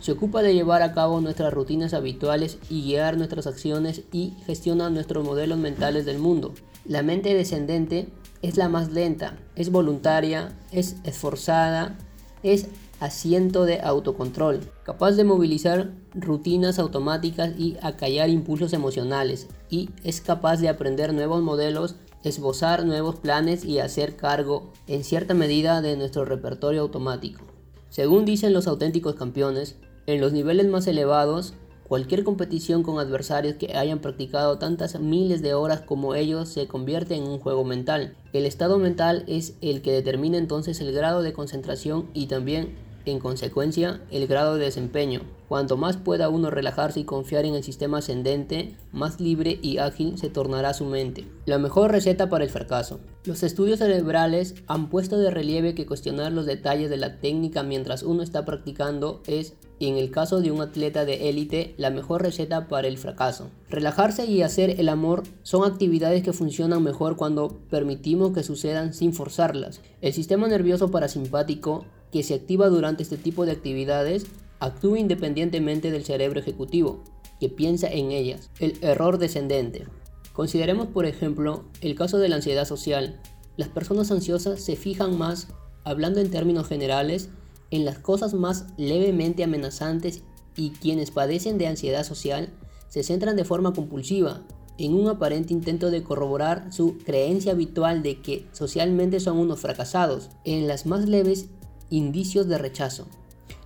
Se 0.00 0.10
ocupa 0.10 0.42
de 0.42 0.52
llevar 0.52 0.82
a 0.82 0.92
cabo 0.92 1.20
nuestras 1.20 1.52
rutinas 1.54 1.94
habituales 1.94 2.58
y 2.68 2.82
guiar 2.82 3.16
nuestras 3.16 3.46
acciones 3.46 4.02
y 4.10 4.34
gestiona 4.46 4.90
nuestros 4.90 5.24
modelos 5.24 5.58
mentales 5.58 6.04
del 6.04 6.18
mundo. 6.18 6.54
La 6.84 7.02
mente 7.02 7.34
descendente 7.34 8.08
es 8.42 8.56
la 8.56 8.68
más 8.68 8.90
lenta, 8.90 9.38
es 9.54 9.70
voluntaria, 9.70 10.58
es 10.72 10.96
esforzada, 11.04 11.96
es 12.42 12.66
asiento 12.98 13.64
de 13.64 13.80
autocontrol, 13.80 14.60
capaz 14.84 15.12
de 15.12 15.22
movilizar 15.22 15.92
rutinas 16.14 16.80
automáticas 16.80 17.52
y 17.56 17.76
acallar 17.82 18.28
impulsos 18.28 18.72
emocionales, 18.72 19.46
y 19.70 19.90
es 20.02 20.20
capaz 20.20 20.56
de 20.58 20.68
aprender 20.68 21.14
nuevos 21.14 21.42
modelos 21.42 21.96
esbozar 22.24 22.84
nuevos 22.84 23.16
planes 23.16 23.64
y 23.64 23.78
hacer 23.78 24.16
cargo, 24.16 24.72
en 24.86 25.04
cierta 25.04 25.34
medida, 25.34 25.82
de 25.82 25.96
nuestro 25.96 26.24
repertorio 26.24 26.82
automático. 26.82 27.42
Según 27.88 28.24
dicen 28.24 28.52
los 28.52 28.66
auténticos 28.66 29.14
campeones, 29.14 29.76
en 30.06 30.20
los 30.20 30.32
niveles 30.32 30.66
más 30.66 30.86
elevados, 30.86 31.54
cualquier 31.86 32.24
competición 32.24 32.82
con 32.82 32.98
adversarios 32.98 33.56
que 33.56 33.76
hayan 33.76 33.98
practicado 33.98 34.58
tantas 34.58 34.98
miles 34.98 35.42
de 35.42 35.52
horas 35.52 35.82
como 35.82 36.14
ellos 36.14 36.48
se 36.48 36.66
convierte 36.66 37.16
en 37.16 37.24
un 37.24 37.38
juego 37.38 37.64
mental. 37.64 38.16
El 38.32 38.46
estado 38.46 38.78
mental 38.78 39.24
es 39.26 39.56
el 39.60 39.82
que 39.82 39.92
determina 39.92 40.38
entonces 40.38 40.80
el 40.80 40.92
grado 40.92 41.22
de 41.22 41.34
concentración 41.34 42.08
y 42.14 42.28
también 42.28 42.74
en 43.10 43.18
consecuencia, 43.18 44.00
el 44.10 44.26
grado 44.26 44.56
de 44.56 44.66
desempeño. 44.66 45.22
Cuanto 45.48 45.76
más 45.76 45.96
pueda 45.96 46.28
uno 46.28 46.50
relajarse 46.50 47.00
y 47.00 47.04
confiar 47.04 47.44
en 47.44 47.54
el 47.54 47.62
sistema 47.62 47.98
ascendente, 47.98 48.74
más 48.90 49.20
libre 49.20 49.58
y 49.60 49.78
ágil 49.78 50.16
se 50.16 50.30
tornará 50.30 50.72
su 50.72 50.86
mente. 50.86 51.26
La 51.44 51.58
mejor 51.58 51.90
receta 51.90 52.30
para 52.30 52.44
el 52.44 52.50
fracaso. 52.50 53.00
Los 53.24 53.42
estudios 53.42 53.80
cerebrales 53.80 54.54
han 54.66 54.88
puesto 54.88 55.18
de 55.18 55.30
relieve 55.30 55.74
que 55.74 55.86
cuestionar 55.86 56.32
los 56.32 56.46
detalles 56.46 56.88
de 56.90 56.96
la 56.96 57.20
técnica 57.20 57.62
mientras 57.62 58.02
uno 58.02 58.22
está 58.22 58.44
practicando 58.44 59.22
es, 59.26 59.54
en 59.78 59.96
el 59.96 60.10
caso 60.10 60.40
de 60.40 60.52
un 60.52 60.60
atleta 60.60 61.04
de 61.04 61.28
élite, 61.28 61.74
la 61.76 61.90
mejor 61.90 62.22
receta 62.22 62.68
para 62.68 62.88
el 62.88 62.98
fracaso. 62.98 63.50
Relajarse 63.68 64.26
y 64.26 64.42
hacer 64.42 64.80
el 64.80 64.88
amor 64.88 65.24
son 65.42 65.70
actividades 65.70 66.22
que 66.22 66.32
funcionan 66.32 66.82
mejor 66.82 67.16
cuando 67.16 67.58
permitimos 67.68 68.32
que 68.32 68.42
sucedan 68.42 68.94
sin 68.94 69.12
forzarlas. 69.12 69.80
El 70.00 70.12
sistema 70.12 70.48
nervioso 70.48 70.90
parasimpático, 70.90 71.84
que 72.12 72.22
se 72.22 72.34
activa 72.34 72.68
durante 72.68 73.02
este 73.02 73.16
tipo 73.16 73.46
de 73.46 73.52
actividades, 73.52 74.26
actúa 74.60 74.98
independientemente 74.98 75.90
del 75.90 76.04
cerebro 76.04 76.38
ejecutivo, 76.38 77.02
que 77.40 77.48
piensa 77.48 77.88
en 77.88 78.12
ellas. 78.12 78.50
El 78.60 78.78
error 78.82 79.18
descendente. 79.18 79.86
Consideremos, 80.32 80.86
por 80.88 81.06
ejemplo, 81.06 81.64
el 81.80 81.94
caso 81.94 82.18
de 82.18 82.28
la 82.28 82.36
ansiedad 82.36 82.66
social. 82.66 83.20
Las 83.56 83.68
personas 83.68 84.10
ansiosas 84.10 84.60
se 84.60 84.76
fijan 84.76 85.18
más, 85.18 85.48
hablando 85.84 86.20
en 86.20 86.30
términos 86.30 86.68
generales, 86.68 87.30
en 87.70 87.84
las 87.84 87.98
cosas 87.98 88.34
más 88.34 88.66
levemente 88.76 89.42
amenazantes 89.42 90.22
y 90.54 90.70
quienes 90.70 91.10
padecen 91.10 91.58
de 91.58 91.66
ansiedad 91.66 92.04
social 92.04 92.50
se 92.88 93.02
centran 93.02 93.36
de 93.36 93.44
forma 93.44 93.72
compulsiva 93.72 94.42
en 94.78 94.94
un 94.94 95.08
aparente 95.08 95.52
intento 95.52 95.90
de 95.90 96.02
corroborar 96.02 96.72
su 96.72 96.98
creencia 96.98 97.52
habitual 97.52 98.02
de 98.02 98.20
que 98.20 98.46
socialmente 98.52 99.20
son 99.20 99.38
unos 99.38 99.60
fracasados, 99.60 100.30
en 100.44 100.66
las 100.66 100.86
más 100.86 101.08
leves 101.08 101.48
indicios 101.92 102.48
de 102.48 102.58
rechazo, 102.58 103.06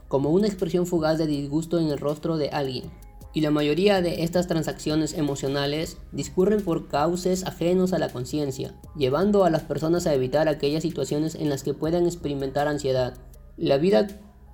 como 0.09 0.30
una 0.30 0.47
expresión 0.47 0.87
fugaz 0.87 1.18
de 1.18 1.26
disgusto 1.26 1.78
en 1.78 1.88
el 1.88 1.99
rostro 1.99 2.37
de 2.37 2.50
alguien 2.50 2.90
y 3.37 3.42
la 3.42 3.50
mayoría 3.50 4.00
de 4.00 4.25
estas 4.25 4.47
transacciones 4.47 5.12
emocionales 5.12 5.99
discurren 6.11 6.64
por 6.64 6.88
cauces 6.88 7.47
ajenos 7.47 7.92
a 7.92 7.99
la 7.99 8.09
conciencia, 8.09 8.73
llevando 8.97 9.45
a 9.45 9.50
las 9.50 9.62
personas 9.62 10.06
a 10.06 10.14
evitar 10.14 10.49
aquellas 10.49 10.83
situaciones 10.83 11.35
en 11.35 11.50
las 11.50 11.62
que 11.62 11.75
puedan 11.75 12.06
experimentar 12.06 12.66
ansiedad. 12.66 13.12
La 13.59 13.76
vida 13.76 14.06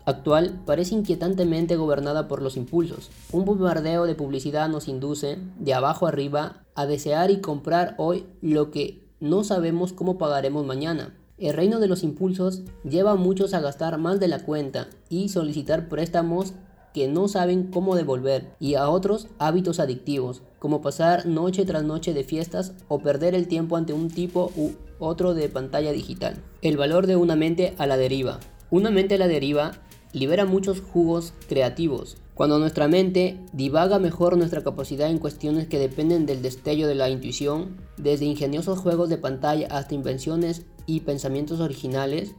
actual 0.05 0.61
parece 0.67 0.97
inquietantemente 0.97 1.76
gobernada 1.76 2.26
por 2.26 2.43
los 2.43 2.57
impulsos. 2.57 3.12
Un 3.31 3.45
bombardeo 3.45 4.05
de 4.05 4.17
publicidad 4.17 4.69
nos 4.69 4.88
induce, 4.88 5.38
de 5.61 5.75
abajo 5.75 6.09
arriba, 6.09 6.64
a 6.75 6.85
desear 6.87 7.31
y 7.31 7.41
comprar 7.41 7.95
hoy 7.99 8.26
lo 8.41 8.73
que 8.73 9.07
no 9.21 9.45
sabemos 9.45 9.93
cómo 9.93 10.19
pagaremos 10.19 10.67
mañana. 10.67 11.14
El 11.42 11.54
reino 11.54 11.80
de 11.80 11.88
los 11.88 12.04
impulsos 12.04 12.62
lleva 12.88 13.11
a 13.11 13.16
muchos 13.16 13.52
a 13.52 13.61
gastar 13.61 13.99
más 13.99 14.20
de 14.20 14.28
la 14.28 14.44
cuenta 14.44 14.87
y 15.08 15.28
solicitar 15.28 15.88
préstamos 15.88 16.52
que 16.94 17.08
no 17.08 17.26
saben 17.26 17.64
cómo 17.64 17.96
devolver 17.96 18.54
y 18.61 18.76
a 18.76 18.88
otros 18.88 19.26
hábitos 19.40 19.80
adictivos, 19.80 20.42
como 20.61 20.82
pasar 20.82 21.26
noche 21.26 21.64
tras 21.64 21.82
noche 21.82 22.14
de 22.14 22.22
fiestas 22.22 22.75
o 22.87 23.00
perder 23.00 23.34
el 23.34 23.49
tiempo 23.49 23.76
ante 23.76 23.92
un 23.92 24.08
tipo 24.08 24.52
u 24.56 24.70
otro 25.00 25.34
de 25.34 25.49
pantalla 25.49 25.90
digital. 25.90 26.40
El 26.61 26.76
valor 26.76 27.08
de 27.08 27.16
una 27.16 27.34
mente 27.34 27.75
a 27.76 27.88
la 27.88 27.96
deriva. 27.96 28.38
Una 28.70 28.92
mente 28.92 29.16
a 29.16 29.18
la 29.18 29.26
deriva 29.26 29.72
libera 30.12 30.44
muchos 30.44 30.80
jugos 30.80 31.32
creativos. 31.49 32.18
Cuando 32.34 32.58
nuestra 32.58 32.88
mente 32.88 33.38
divaga 33.52 33.99
mejor 33.99 34.37
nuestra 34.38 34.62
capacidad 34.62 35.11
en 35.11 35.18
cuestiones 35.18 35.66
que 35.66 35.78
dependen 35.78 36.25
del 36.25 36.40
destello 36.40 36.87
de 36.87 36.94
la 36.94 37.11
intuición, 37.11 37.76
desde 37.99 38.26
ingeniosos 38.26 38.78
juegos 38.78 39.08
de 39.08 39.18
pantalla 39.18 39.66
hasta 39.70 39.94
invenciones 39.94 40.64
y 40.87 41.01
pensamientos 41.01 41.61
originales. 41.61 42.35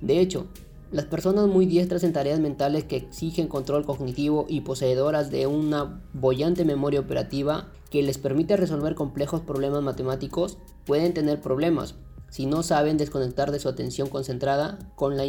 De 0.00 0.20
hecho, 0.20 0.46
las 0.92 1.04
personas 1.04 1.48
muy 1.48 1.66
diestras 1.66 2.04
en 2.04 2.12
tareas 2.12 2.38
mentales 2.38 2.84
que 2.84 2.96
exigen 2.96 3.48
control 3.48 3.84
cognitivo 3.84 4.46
y 4.48 4.60
poseedoras 4.60 5.30
de 5.30 5.46
una 5.46 6.02
bollante 6.12 6.64
memoria 6.64 7.00
operativa 7.00 7.72
que 7.90 8.02
les 8.02 8.18
permite 8.18 8.56
resolver 8.56 8.94
complejos 8.94 9.40
problemas 9.40 9.82
matemáticos 9.82 10.58
pueden 10.84 11.12
tener 11.12 11.40
problemas 11.40 11.96
si 12.30 12.46
no 12.46 12.62
saben 12.62 12.96
desconectar 12.96 13.50
de 13.50 13.58
su 13.58 13.68
atención 13.68 14.08
concentrada 14.08 14.78
con 14.94 15.16
las 15.16 15.26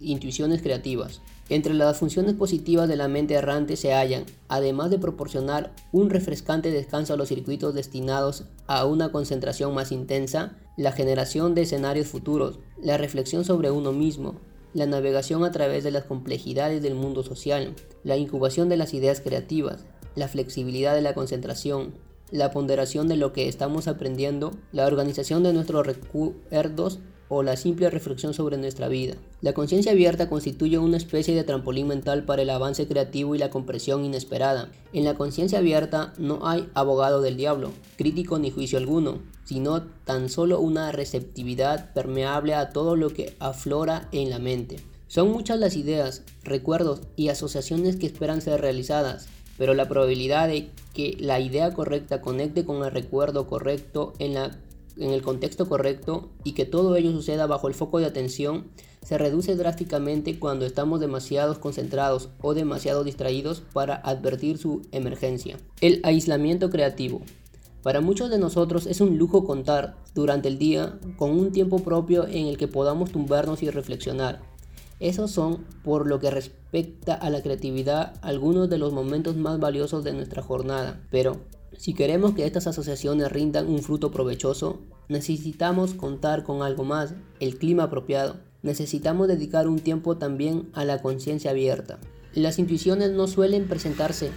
intuiciones 0.00 0.62
creativas. 0.62 1.20
Entre 1.50 1.72
las 1.72 1.96
funciones 1.96 2.34
positivas 2.34 2.88
de 2.88 2.96
la 2.96 3.08
mente 3.08 3.34
errante 3.34 3.76
se 3.76 3.94
hallan, 3.94 4.24
además 4.48 4.90
de 4.90 4.98
proporcionar 4.98 5.72
un 5.92 6.10
refrescante 6.10 6.70
descanso 6.70 7.14
a 7.14 7.16
los 7.16 7.28
circuitos 7.28 7.74
destinados 7.74 8.44
a 8.66 8.84
una 8.84 9.12
concentración 9.12 9.74
más 9.74 9.92
intensa, 9.92 10.56
la 10.78 10.92
generación 10.92 11.56
de 11.56 11.62
escenarios 11.62 12.06
futuros, 12.06 12.60
la 12.80 12.96
reflexión 12.96 13.44
sobre 13.44 13.72
uno 13.72 13.90
mismo, 13.90 14.36
la 14.72 14.86
navegación 14.86 15.42
a 15.42 15.50
través 15.50 15.82
de 15.82 15.90
las 15.90 16.04
complejidades 16.04 16.82
del 16.82 16.94
mundo 16.94 17.24
social, 17.24 17.74
la 18.04 18.16
incubación 18.16 18.68
de 18.68 18.76
las 18.76 18.94
ideas 18.94 19.20
creativas, 19.20 19.86
la 20.14 20.28
flexibilidad 20.28 20.94
de 20.94 21.02
la 21.02 21.14
concentración, 21.14 21.94
la 22.30 22.52
ponderación 22.52 23.08
de 23.08 23.16
lo 23.16 23.32
que 23.32 23.48
estamos 23.48 23.88
aprendiendo, 23.88 24.52
la 24.70 24.86
organización 24.86 25.42
de 25.42 25.52
nuestros 25.52 25.84
recuerdos 25.84 27.00
o 27.28 27.42
la 27.42 27.56
simple 27.56 27.90
reflexión 27.90 28.34
sobre 28.34 28.56
nuestra 28.56 28.88
vida. 28.88 29.14
La 29.40 29.52
conciencia 29.52 29.92
abierta 29.92 30.28
constituye 30.28 30.78
una 30.78 30.96
especie 30.96 31.34
de 31.34 31.44
trampolín 31.44 31.88
mental 31.88 32.24
para 32.24 32.42
el 32.42 32.50
avance 32.50 32.86
creativo 32.86 33.34
y 33.34 33.38
la 33.38 33.50
compresión 33.50 34.04
inesperada. 34.04 34.70
En 34.92 35.04
la 35.04 35.14
conciencia 35.14 35.58
abierta 35.58 36.14
no 36.18 36.46
hay 36.46 36.68
abogado 36.74 37.20
del 37.20 37.36
diablo, 37.36 37.70
crítico 37.96 38.38
ni 38.38 38.50
juicio 38.50 38.78
alguno, 38.78 39.20
sino 39.44 39.82
tan 40.04 40.28
solo 40.28 40.60
una 40.60 40.92
receptividad 40.92 41.92
permeable 41.92 42.54
a 42.54 42.70
todo 42.70 42.96
lo 42.96 43.10
que 43.10 43.34
aflora 43.38 44.08
en 44.12 44.30
la 44.30 44.38
mente. 44.38 44.76
Son 45.08 45.30
muchas 45.30 45.58
las 45.58 45.74
ideas, 45.74 46.22
recuerdos 46.44 47.00
y 47.16 47.28
asociaciones 47.28 47.96
que 47.96 48.06
esperan 48.06 48.42
ser 48.42 48.60
realizadas, 48.60 49.28
pero 49.56 49.72
la 49.72 49.88
probabilidad 49.88 50.48
de 50.48 50.70
que 50.92 51.16
la 51.18 51.40
idea 51.40 51.72
correcta 51.72 52.20
conecte 52.20 52.64
con 52.64 52.84
el 52.84 52.90
recuerdo 52.90 53.46
correcto 53.46 54.12
en 54.18 54.34
la 54.34 54.58
en 55.00 55.10
el 55.10 55.22
contexto 55.22 55.68
correcto 55.68 56.30
y 56.44 56.52
que 56.52 56.64
todo 56.64 56.96
ello 56.96 57.12
suceda 57.12 57.46
bajo 57.46 57.68
el 57.68 57.74
foco 57.74 57.98
de 57.98 58.06
atención 58.06 58.66
se 59.02 59.16
reduce 59.16 59.56
drásticamente 59.56 60.38
cuando 60.38 60.66
estamos 60.66 61.00
demasiado 61.00 61.58
concentrados 61.60 62.28
o 62.42 62.54
demasiado 62.54 63.04
distraídos 63.04 63.62
para 63.72 63.94
advertir 63.96 64.58
su 64.58 64.82
emergencia. 64.92 65.56
El 65.80 66.00
aislamiento 66.02 66.68
creativo. 66.68 67.22
Para 67.82 68.00
muchos 68.00 68.28
de 68.28 68.38
nosotros 68.38 68.86
es 68.86 69.00
un 69.00 69.16
lujo 69.16 69.44
contar 69.44 69.96
durante 70.14 70.48
el 70.48 70.58
día 70.58 70.98
con 71.16 71.30
un 71.30 71.52
tiempo 71.52 71.78
propio 71.78 72.26
en 72.26 72.46
el 72.46 72.58
que 72.58 72.68
podamos 72.68 73.12
tumbarnos 73.12 73.62
y 73.62 73.70
reflexionar. 73.70 74.40
Esos 75.00 75.30
son, 75.30 75.64
por 75.84 76.08
lo 76.08 76.18
que 76.18 76.30
respecta 76.30 77.14
a 77.14 77.30
la 77.30 77.40
creatividad, 77.40 78.14
algunos 78.20 78.68
de 78.68 78.78
los 78.78 78.92
momentos 78.92 79.36
más 79.36 79.60
valiosos 79.60 80.02
de 80.02 80.12
nuestra 80.12 80.42
jornada. 80.42 81.00
Pero, 81.10 81.38
si 81.76 81.94
queremos 81.94 82.32
que 82.32 82.46
estas 82.46 82.66
asociaciones 82.66 83.30
rindan 83.30 83.68
un 83.68 83.80
fruto 83.80 84.10
provechoso, 84.10 84.80
necesitamos 85.08 85.94
contar 85.94 86.44
con 86.44 86.62
algo 86.62 86.84
más, 86.84 87.14
el 87.40 87.58
clima 87.58 87.84
apropiado. 87.84 88.36
Necesitamos 88.62 89.28
dedicar 89.28 89.68
un 89.68 89.78
tiempo 89.78 90.16
también 90.16 90.70
a 90.72 90.84
la 90.84 91.00
conciencia 91.00 91.52
abierta. 91.52 91.98
Las 92.34 92.58
intuiciones 92.58 93.12
no 93.12 93.26
suelen 93.26 93.68
presentarse 93.68 94.30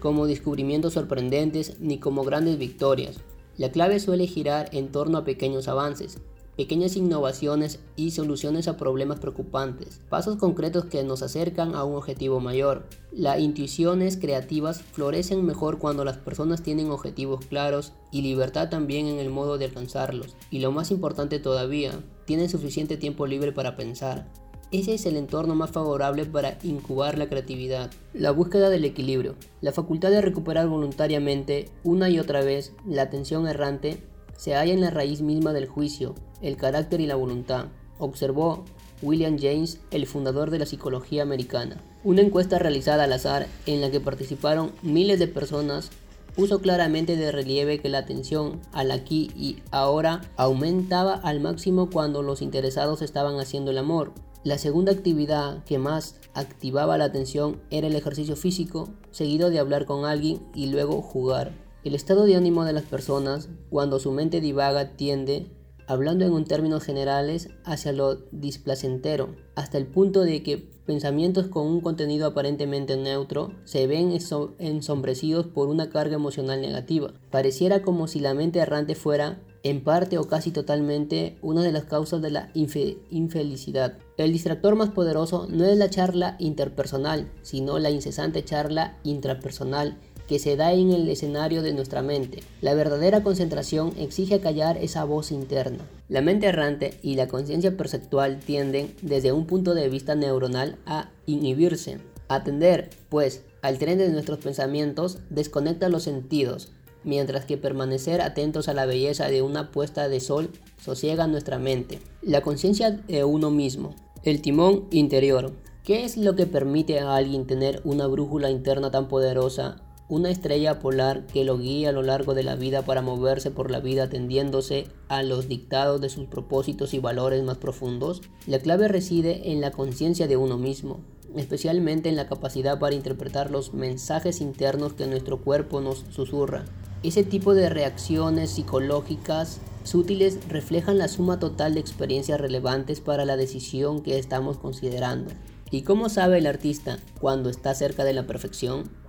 como 0.00 0.26
descubrimientos 0.26 0.94
sorprendentes 0.94 1.80
ni 1.80 1.98
como 1.98 2.24
grandes 2.24 2.58
victorias. 2.58 3.16
La 3.56 3.70
clave 3.70 4.00
suele 4.00 4.26
girar 4.26 4.68
en 4.72 4.90
torno 4.90 5.18
a 5.18 5.24
pequeños 5.24 5.68
avances, 5.68 6.18
pequeñas 6.56 6.96
innovaciones 6.96 7.80
y 7.96 8.10
soluciones 8.10 8.68
a 8.68 8.76
problemas 8.76 9.18
preocupantes, 9.18 10.00
pasos 10.08 10.36
concretos 10.36 10.84
que 10.84 11.02
nos 11.02 11.22
acercan 11.22 11.74
a 11.74 11.84
un 11.84 11.96
objetivo 11.96 12.40
mayor. 12.40 12.84
Las 13.10 13.40
intuiciones 13.40 14.16
creativas 14.16 14.82
florecen 14.82 15.44
mejor 15.44 15.78
cuando 15.78 16.04
las 16.04 16.18
personas 16.18 16.62
tienen 16.62 16.90
objetivos 16.90 17.44
claros 17.46 17.92
y 18.10 18.22
libertad 18.22 18.68
también 18.68 19.06
en 19.06 19.18
el 19.18 19.30
modo 19.30 19.58
de 19.58 19.66
alcanzarlos. 19.66 20.36
Y 20.50 20.60
lo 20.60 20.72
más 20.72 20.90
importante 20.90 21.38
todavía, 21.38 21.92
tienen 22.26 22.48
suficiente 22.48 22.96
tiempo 22.96 23.26
libre 23.26 23.52
para 23.52 23.76
pensar. 23.76 24.28
Ese 24.72 24.94
es 24.94 25.04
el 25.04 25.18
entorno 25.18 25.54
más 25.54 25.70
favorable 25.70 26.24
para 26.24 26.56
incubar 26.62 27.18
la 27.18 27.28
creatividad. 27.28 27.90
La 28.14 28.30
búsqueda 28.30 28.70
del 28.70 28.86
equilibrio. 28.86 29.34
La 29.60 29.72
facultad 29.72 30.10
de 30.10 30.22
recuperar 30.22 30.66
voluntariamente 30.66 31.68
una 31.84 32.08
y 32.08 32.18
otra 32.18 32.42
vez 32.42 32.72
la 32.86 33.02
atención 33.02 33.46
errante 33.46 34.02
se 34.36 34.54
halla 34.54 34.72
en 34.72 34.80
la 34.80 34.90
raíz 34.90 35.20
misma 35.20 35.52
del 35.52 35.66
juicio, 35.66 36.14
el 36.40 36.56
carácter 36.56 37.00
y 37.00 37.06
la 37.06 37.16
voluntad, 37.16 37.66
observó 37.98 38.64
William 39.02 39.36
James, 39.38 39.80
el 39.90 40.06
fundador 40.06 40.50
de 40.50 40.60
la 40.60 40.66
psicología 40.66 41.22
americana. 41.22 41.82
Una 42.04 42.22
encuesta 42.22 42.58
realizada 42.58 43.04
al 43.04 43.12
azar 43.12 43.46
en 43.66 43.80
la 43.80 43.90
que 43.90 44.00
participaron 44.00 44.72
miles 44.82 45.18
de 45.18 45.28
personas 45.28 45.90
puso 46.34 46.60
claramente 46.60 47.16
de 47.16 47.30
relieve 47.30 47.80
que 47.80 47.88
la 47.88 47.98
atención 47.98 48.60
al 48.72 48.90
aquí 48.90 49.30
y 49.36 49.56
ahora 49.70 50.22
aumentaba 50.36 51.14
al 51.14 51.40
máximo 51.40 51.90
cuando 51.90 52.22
los 52.22 52.42
interesados 52.42 53.02
estaban 53.02 53.38
haciendo 53.38 53.70
el 53.70 53.78
amor. 53.78 54.12
La 54.44 54.58
segunda 54.58 54.92
actividad 54.92 55.62
que 55.64 55.78
más 55.78 56.16
activaba 56.34 56.98
la 56.98 57.04
atención 57.04 57.60
era 57.70 57.86
el 57.86 57.94
ejercicio 57.94 58.34
físico, 58.34 58.88
seguido 59.10 59.50
de 59.50 59.58
hablar 59.58 59.84
con 59.84 60.04
alguien 60.04 60.40
y 60.54 60.66
luego 60.66 61.02
jugar. 61.02 61.61
El 61.84 61.94
estado 61.94 62.24
de 62.26 62.36
ánimo 62.36 62.64
de 62.64 62.72
las 62.72 62.84
personas 62.84 63.48
cuando 63.68 63.98
su 63.98 64.12
mente 64.12 64.40
divaga 64.40 64.96
tiende 64.96 65.50
hablando 65.86 66.24
en 66.24 66.44
términos 66.44 66.84
generales, 66.84 67.50
hacia 67.64 67.92
lo 67.92 68.16
displacentero, 68.30 69.34
hasta 69.56 69.78
el 69.78 69.86
punto 69.86 70.22
de 70.22 70.42
que 70.42 70.58
pensamientos 70.58 71.48
con 71.48 71.66
un 71.66 71.80
contenido 71.80 72.26
aparentemente 72.26 72.96
neutro 72.96 73.52
se 73.64 73.86
ven 73.86 74.16
ensombrecidos 74.58 75.46
por 75.46 75.68
una 75.68 75.90
carga 75.90 76.14
emocional 76.14 76.60
negativa. 76.60 77.12
Pareciera 77.30 77.82
como 77.82 78.06
si 78.06 78.20
la 78.20 78.34
mente 78.34 78.60
errante 78.60 78.94
fuera, 78.94 79.42
en 79.64 79.84
parte 79.84 80.18
o 80.18 80.26
casi 80.26 80.50
totalmente, 80.50 81.36
una 81.40 81.62
de 81.62 81.72
las 81.72 81.84
causas 81.84 82.20
de 82.20 82.30
la 82.30 82.50
infelicidad. 82.54 83.98
El 84.16 84.32
distractor 84.32 84.74
más 84.74 84.90
poderoso 84.90 85.46
no 85.48 85.64
es 85.64 85.76
la 85.76 85.90
charla 85.90 86.36
interpersonal, 86.40 87.30
sino 87.42 87.78
la 87.78 87.90
incesante 87.90 88.44
charla 88.44 88.98
intrapersonal 89.04 89.98
que 90.28 90.38
se 90.38 90.56
da 90.56 90.72
en 90.72 90.90
el 90.92 91.08
escenario 91.08 91.62
de 91.62 91.72
nuestra 91.72 92.02
mente. 92.02 92.42
La 92.60 92.74
verdadera 92.74 93.22
concentración 93.22 93.92
exige 93.98 94.40
callar 94.40 94.78
esa 94.78 95.04
voz 95.04 95.32
interna. 95.32 95.86
La 96.08 96.20
mente 96.20 96.46
errante 96.46 96.94
y 97.02 97.16
la 97.16 97.28
conciencia 97.28 97.76
perceptual 97.76 98.38
tienden, 98.38 98.94
desde 99.02 99.32
un 99.32 99.46
punto 99.46 99.74
de 99.74 99.88
vista 99.88 100.14
neuronal, 100.14 100.76
a 100.86 101.10
inhibirse. 101.26 101.98
Atender, 102.28 102.90
pues, 103.08 103.42
al 103.62 103.78
tren 103.78 103.98
de 103.98 104.08
nuestros 104.08 104.38
pensamientos 104.38 105.18
desconecta 105.30 105.88
los 105.88 106.04
sentidos, 106.04 106.72
mientras 107.04 107.44
que 107.44 107.56
permanecer 107.56 108.20
atentos 108.20 108.68
a 108.68 108.74
la 108.74 108.86
belleza 108.86 109.28
de 109.28 109.42
una 109.42 109.70
puesta 109.70 110.08
de 110.08 110.20
sol 110.20 110.50
sosiega 110.80 111.26
nuestra 111.26 111.58
mente. 111.58 112.00
La 112.22 112.40
conciencia 112.40 112.90
de 112.90 113.24
uno 113.24 113.50
mismo. 113.50 113.94
El 114.22 114.40
timón 114.40 114.86
interior. 114.90 115.52
¿Qué 115.84 116.04
es 116.04 116.16
lo 116.16 116.36
que 116.36 116.46
permite 116.46 117.00
a 117.00 117.16
alguien 117.16 117.46
tener 117.46 117.80
una 117.84 118.06
brújula 118.06 118.50
interna 118.50 118.90
tan 118.92 119.08
poderosa 119.08 119.82
una 120.12 120.28
estrella 120.28 120.78
polar 120.78 121.26
que 121.26 121.42
lo 121.42 121.56
guía 121.56 121.88
a 121.88 121.92
lo 121.92 122.02
largo 122.02 122.34
de 122.34 122.42
la 122.42 122.54
vida 122.54 122.82
para 122.82 123.00
moverse 123.00 123.50
por 123.50 123.70
la 123.70 123.80
vida 123.80 124.02
atendiéndose 124.02 124.86
a 125.08 125.22
los 125.22 125.48
dictados 125.48 126.02
de 126.02 126.10
sus 126.10 126.26
propósitos 126.26 126.92
y 126.92 126.98
valores 126.98 127.42
más 127.44 127.56
profundos? 127.56 128.20
La 128.46 128.58
clave 128.58 128.88
reside 128.88 129.52
en 129.52 129.62
la 129.62 129.70
conciencia 129.70 130.26
de 130.26 130.36
uno 130.36 130.58
mismo, 130.58 131.00
especialmente 131.34 132.10
en 132.10 132.16
la 132.16 132.28
capacidad 132.28 132.78
para 132.78 132.94
interpretar 132.94 133.50
los 133.50 133.72
mensajes 133.72 134.42
internos 134.42 134.92
que 134.92 135.06
nuestro 135.06 135.40
cuerpo 135.40 135.80
nos 135.80 136.04
susurra. 136.10 136.66
Ese 137.02 137.24
tipo 137.24 137.54
de 137.54 137.70
reacciones 137.70 138.50
psicológicas 138.50 139.60
sutiles 139.82 140.46
reflejan 140.46 140.98
la 140.98 141.08
suma 141.08 141.38
total 141.38 141.72
de 141.72 141.80
experiencias 141.80 142.38
relevantes 142.38 143.00
para 143.00 143.24
la 143.24 143.38
decisión 143.38 144.02
que 144.02 144.18
estamos 144.18 144.58
considerando. 144.58 145.30
¿Y 145.70 145.84
cómo 145.84 146.10
sabe 146.10 146.36
el 146.36 146.46
artista 146.46 146.98
cuando 147.18 147.48
está 147.48 147.72
cerca 147.72 148.04
de 148.04 148.12
la 148.12 148.26
perfección? 148.26 149.01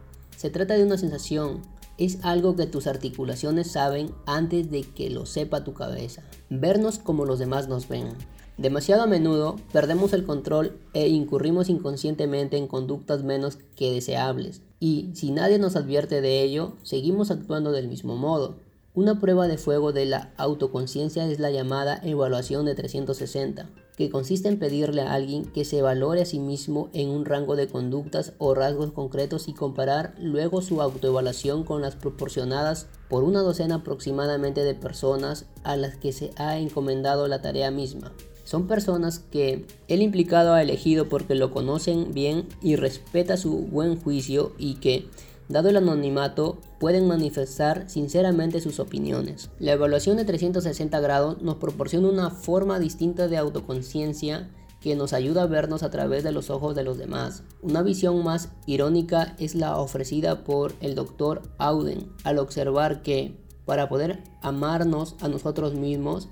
Se 0.43 0.49
trata 0.49 0.73
de 0.73 0.83
una 0.83 0.97
sensación, 0.97 1.61
es 1.97 2.19
algo 2.21 2.57
que 2.57 2.65
tus 2.65 2.85
articulaciones 2.87 3.71
saben 3.71 4.13
antes 4.25 4.69
de 4.69 4.83
que 4.83 5.09
lo 5.09 5.25
sepa 5.25 5.63
tu 5.63 5.73
cabeza. 5.73 6.21
Vernos 6.49 6.99
como 6.99 7.23
los 7.23 7.39
demás 7.39 7.69
nos 7.69 7.87
ven. 7.87 8.09
Demasiado 8.57 9.03
a 9.03 9.07
menudo 9.07 9.55
perdemos 9.71 10.11
el 10.11 10.25
control 10.25 10.77
e 10.93 11.07
incurrimos 11.07 11.69
inconscientemente 11.69 12.57
en 12.57 12.67
conductas 12.67 13.23
menos 13.23 13.57
que 13.77 13.93
deseables. 13.93 14.61
Y 14.81 15.11
si 15.13 15.31
nadie 15.31 15.59
nos 15.59 15.77
advierte 15.77 16.19
de 16.19 16.41
ello, 16.41 16.73
seguimos 16.83 17.31
actuando 17.31 17.71
del 17.71 17.87
mismo 17.87 18.17
modo. 18.17 18.57
Una 18.93 19.21
prueba 19.21 19.47
de 19.47 19.57
fuego 19.57 19.93
de 19.93 20.07
la 20.07 20.33
autoconciencia 20.35 21.25
es 21.25 21.39
la 21.39 21.51
llamada 21.51 22.01
evaluación 22.03 22.65
de 22.65 22.75
360 22.75 23.69
que 23.97 24.09
consiste 24.09 24.47
en 24.47 24.57
pedirle 24.57 25.01
a 25.01 25.13
alguien 25.13 25.45
que 25.45 25.65
se 25.65 25.81
valore 25.81 26.21
a 26.21 26.25
sí 26.25 26.39
mismo 26.39 26.89
en 26.93 27.09
un 27.09 27.25
rango 27.25 27.55
de 27.55 27.67
conductas 27.67 28.33
o 28.37 28.55
rasgos 28.55 28.91
concretos 28.91 29.47
y 29.47 29.53
comparar 29.53 30.15
luego 30.19 30.61
su 30.61 30.81
autoevaluación 30.81 31.63
con 31.63 31.81
las 31.81 31.95
proporcionadas 31.95 32.87
por 33.09 33.23
una 33.23 33.41
docena 33.41 33.75
aproximadamente 33.75 34.63
de 34.63 34.73
personas 34.73 35.45
a 35.63 35.75
las 35.75 35.95
que 35.97 36.11
se 36.11 36.31
ha 36.37 36.57
encomendado 36.57 37.27
la 37.27 37.41
tarea 37.41 37.69
misma. 37.69 38.11
Son 38.43 38.67
personas 38.67 39.19
que 39.19 39.65
el 39.87 40.01
implicado 40.01 40.53
ha 40.53 40.61
elegido 40.61 41.07
porque 41.07 41.35
lo 41.35 41.51
conocen 41.51 42.13
bien 42.13 42.47
y 42.61 42.75
respeta 42.75 43.37
su 43.37 43.59
buen 43.59 43.99
juicio 44.01 44.53
y 44.57 44.75
que 44.75 45.07
Dado 45.49 45.69
el 45.69 45.77
anonimato, 45.77 46.59
pueden 46.79 47.07
manifestar 47.07 47.89
sinceramente 47.89 48.61
sus 48.61 48.79
opiniones. 48.79 49.49
La 49.59 49.73
evaluación 49.73 50.17
de 50.17 50.25
360 50.25 50.99
grados 51.01 51.41
nos 51.41 51.55
proporciona 51.55 52.09
una 52.09 52.29
forma 52.29 52.79
distinta 52.79 53.27
de 53.27 53.37
autoconciencia 53.37 54.49
que 54.83 54.95
nos 54.95 55.13
ayuda 55.13 55.43
a 55.43 55.47
vernos 55.47 55.81
a 55.81 55.89
través 55.89 56.23
de 56.23 56.33
los 56.33 56.49
ojos 56.49 56.75
de 56.75 56.83
los 56.83 56.97
demás. 56.97 57.43
Una 57.61 57.81
visión 57.83 58.21
más 58.23 58.49
irónica 58.65 59.33
es 59.39 59.55
la 59.55 59.77
ofrecida 59.77 60.43
por 60.43 60.73
el 60.81 60.93
Dr. 60.93 61.41
Auden 61.57 62.09
al 62.25 62.37
observar 62.37 63.01
que, 63.01 63.37
para 63.65 63.87
poder 63.87 64.23
amarnos 64.41 65.15
a 65.21 65.29
nosotros 65.29 65.73
mismos, 65.73 66.27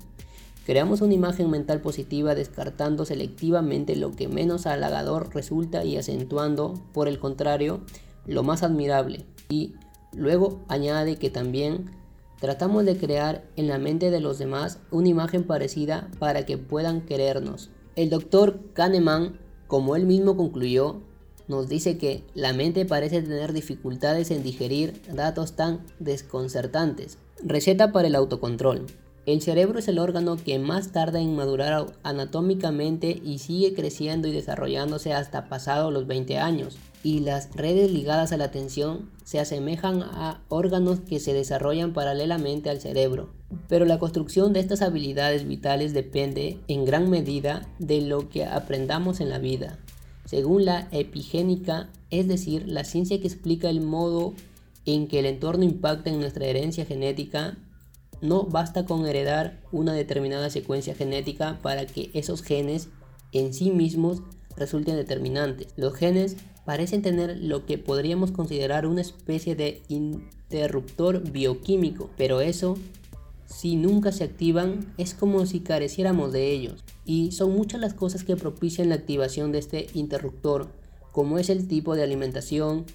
creamos 0.66 1.00
una 1.00 1.14
imagen 1.14 1.50
mental 1.50 1.80
positiva 1.80 2.34
descartando 2.34 3.06
selectivamente 3.06 3.96
lo 3.96 4.12
que 4.12 4.28
menos 4.28 4.66
halagador 4.66 5.34
resulta 5.34 5.84
y 5.84 5.96
acentuando, 5.96 6.74
por 6.92 7.08
el 7.08 7.18
contrario, 7.18 7.80
lo 8.26 8.42
más 8.42 8.62
admirable. 8.62 9.24
Y 9.48 9.74
luego 10.14 10.60
añade 10.68 11.16
que 11.16 11.30
también 11.30 11.90
tratamos 12.40 12.84
de 12.84 12.96
crear 12.96 13.44
en 13.56 13.68
la 13.68 13.78
mente 13.78 14.10
de 14.10 14.20
los 14.20 14.38
demás 14.38 14.78
una 14.90 15.08
imagen 15.08 15.44
parecida 15.44 16.08
para 16.18 16.44
que 16.44 16.58
puedan 16.58 17.02
querernos. 17.02 17.70
El 17.94 18.10
doctor 18.10 18.60
Kahneman, 18.72 19.38
como 19.66 19.96
él 19.96 20.06
mismo 20.06 20.36
concluyó, 20.36 21.02
nos 21.48 21.68
dice 21.68 21.98
que 21.98 22.24
la 22.34 22.52
mente 22.52 22.86
parece 22.86 23.22
tener 23.22 23.52
dificultades 23.52 24.30
en 24.30 24.42
digerir 24.42 25.00
datos 25.12 25.52
tan 25.52 25.80
desconcertantes. 25.98 27.18
Receta 27.44 27.92
para 27.92 28.08
el 28.08 28.14
autocontrol. 28.14 28.86
El 29.24 29.40
cerebro 29.40 29.78
es 29.78 29.86
el 29.86 29.98
órgano 29.98 30.36
que 30.36 30.58
más 30.58 30.90
tarda 30.90 31.20
en 31.20 31.36
madurar 31.36 31.92
anatómicamente 32.02 33.20
y 33.22 33.38
sigue 33.38 33.72
creciendo 33.74 34.26
y 34.26 34.32
desarrollándose 34.32 35.12
hasta 35.12 35.48
pasado 35.48 35.90
los 35.90 36.06
20 36.08 36.38
años. 36.38 36.76
Y 37.04 37.20
las 37.20 37.54
redes 37.54 37.90
ligadas 37.90 38.32
a 38.32 38.36
la 38.36 38.44
atención 38.44 39.10
se 39.24 39.40
asemejan 39.40 40.02
a 40.02 40.42
órganos 40.48 41.00
que 41.00 41.18
se 41.18 41.32
desarrollan 41.32 41.92
paralelamente 41.92 42.70
al 42.70 42.80
cerebro. 42.80 43.30
Pero 43.68 43.84
la 43.84 43.98
construcción 43.98 44.52
de 44.52 44.60
estas 44.60 44.82
habilidades 44.82 45.46
vitales 45.46 45.94
depende 45.94 46.60
en 46.68 46.84
gran 46.84 47.10
medida 47.10 47.68
de 47.78 48.02
lo 48.02 48.28
que 48.28 48.44
aprendamos 48.44 49.20
en 49.20 49.30
la 49.30 49.38
vida. 49.38 49.78
Según 50.26 50.64
la 50.64 50.88
epigénica, 50.92 51.90
es 52.10 52.28
decir, 52.28 52.68
la 52.68 52.84
ciencia 52.84 53.20
que 53.20 53.26
explica 53.26 53.68
el 53.68 53.80
modo 53.80 54.34
en 54.86 55.08
que 55.08 55.18
el 55.18 55.26
entorno 55.26 55.64
impacta 55.64 56.10
en 56.10 56.20
nuestra 56.20 56.46
herencia 56.46 56.84
genética, 56.84 57.58
no 58.20 58.44
basta 58.44 58.84
con 58.84 59.06
heredar 59.06 59.60
una 59.72 59.92
determinada 59.92 60.48
secuencia 60.50 60.94
genética 60.94 61.58
para 61.60 61.86
que 61.86 62.10
esos 62.14 62.42
genes 62.42 62.88
en 63.32 63.52
sí 63.52 63.70
mismos 63.70 64.22
resulten 64.56 64.96
determinantes. 64.96 65.74
Los 65.76 65.94
genes 65.94 66.36
parecen 66.64 67.02
tener 67.02 67.38
lo 67.38 67.66
que 67.66 67.78
podríamos 67.78 68.30
considerar 68.30 68.86
una 68.86 69.00
especie 69.00 69.54
de 69.54 69.82
interruptor 69.88 71.30
bioquímico, 71.30 72.10
pero 72.16 72.40
eso, 72.40 72.76
si 73.46 73.76
nunca 73.76 74.12
se 74.12 74.24
activan, 74.24 74.92
es 74.98 75.14
como 75.14 75.44
si 75.46 75.60
careciéramos 75.60 76.32
de 76.32 76.52
ellos. 76.52 76.84
Y 77.04 77.32
son 77.32 77.52
muchas 77.52 77.80
las 77.80 77.94
cosas 77.94 78.24
que 78.24 78.36
propician 78.36 78.88
la 78.88 78.94
activación 78.94 79.52
de 79.52 79.58
este 79.58 79.86
interruptor, 79.94 80.68
como 81.10 81.38
es 81.38 81.50
el 81.50 81.68
tipo 81.68 81.94
de 81.94 82.02
alimentación, 82.02 82.86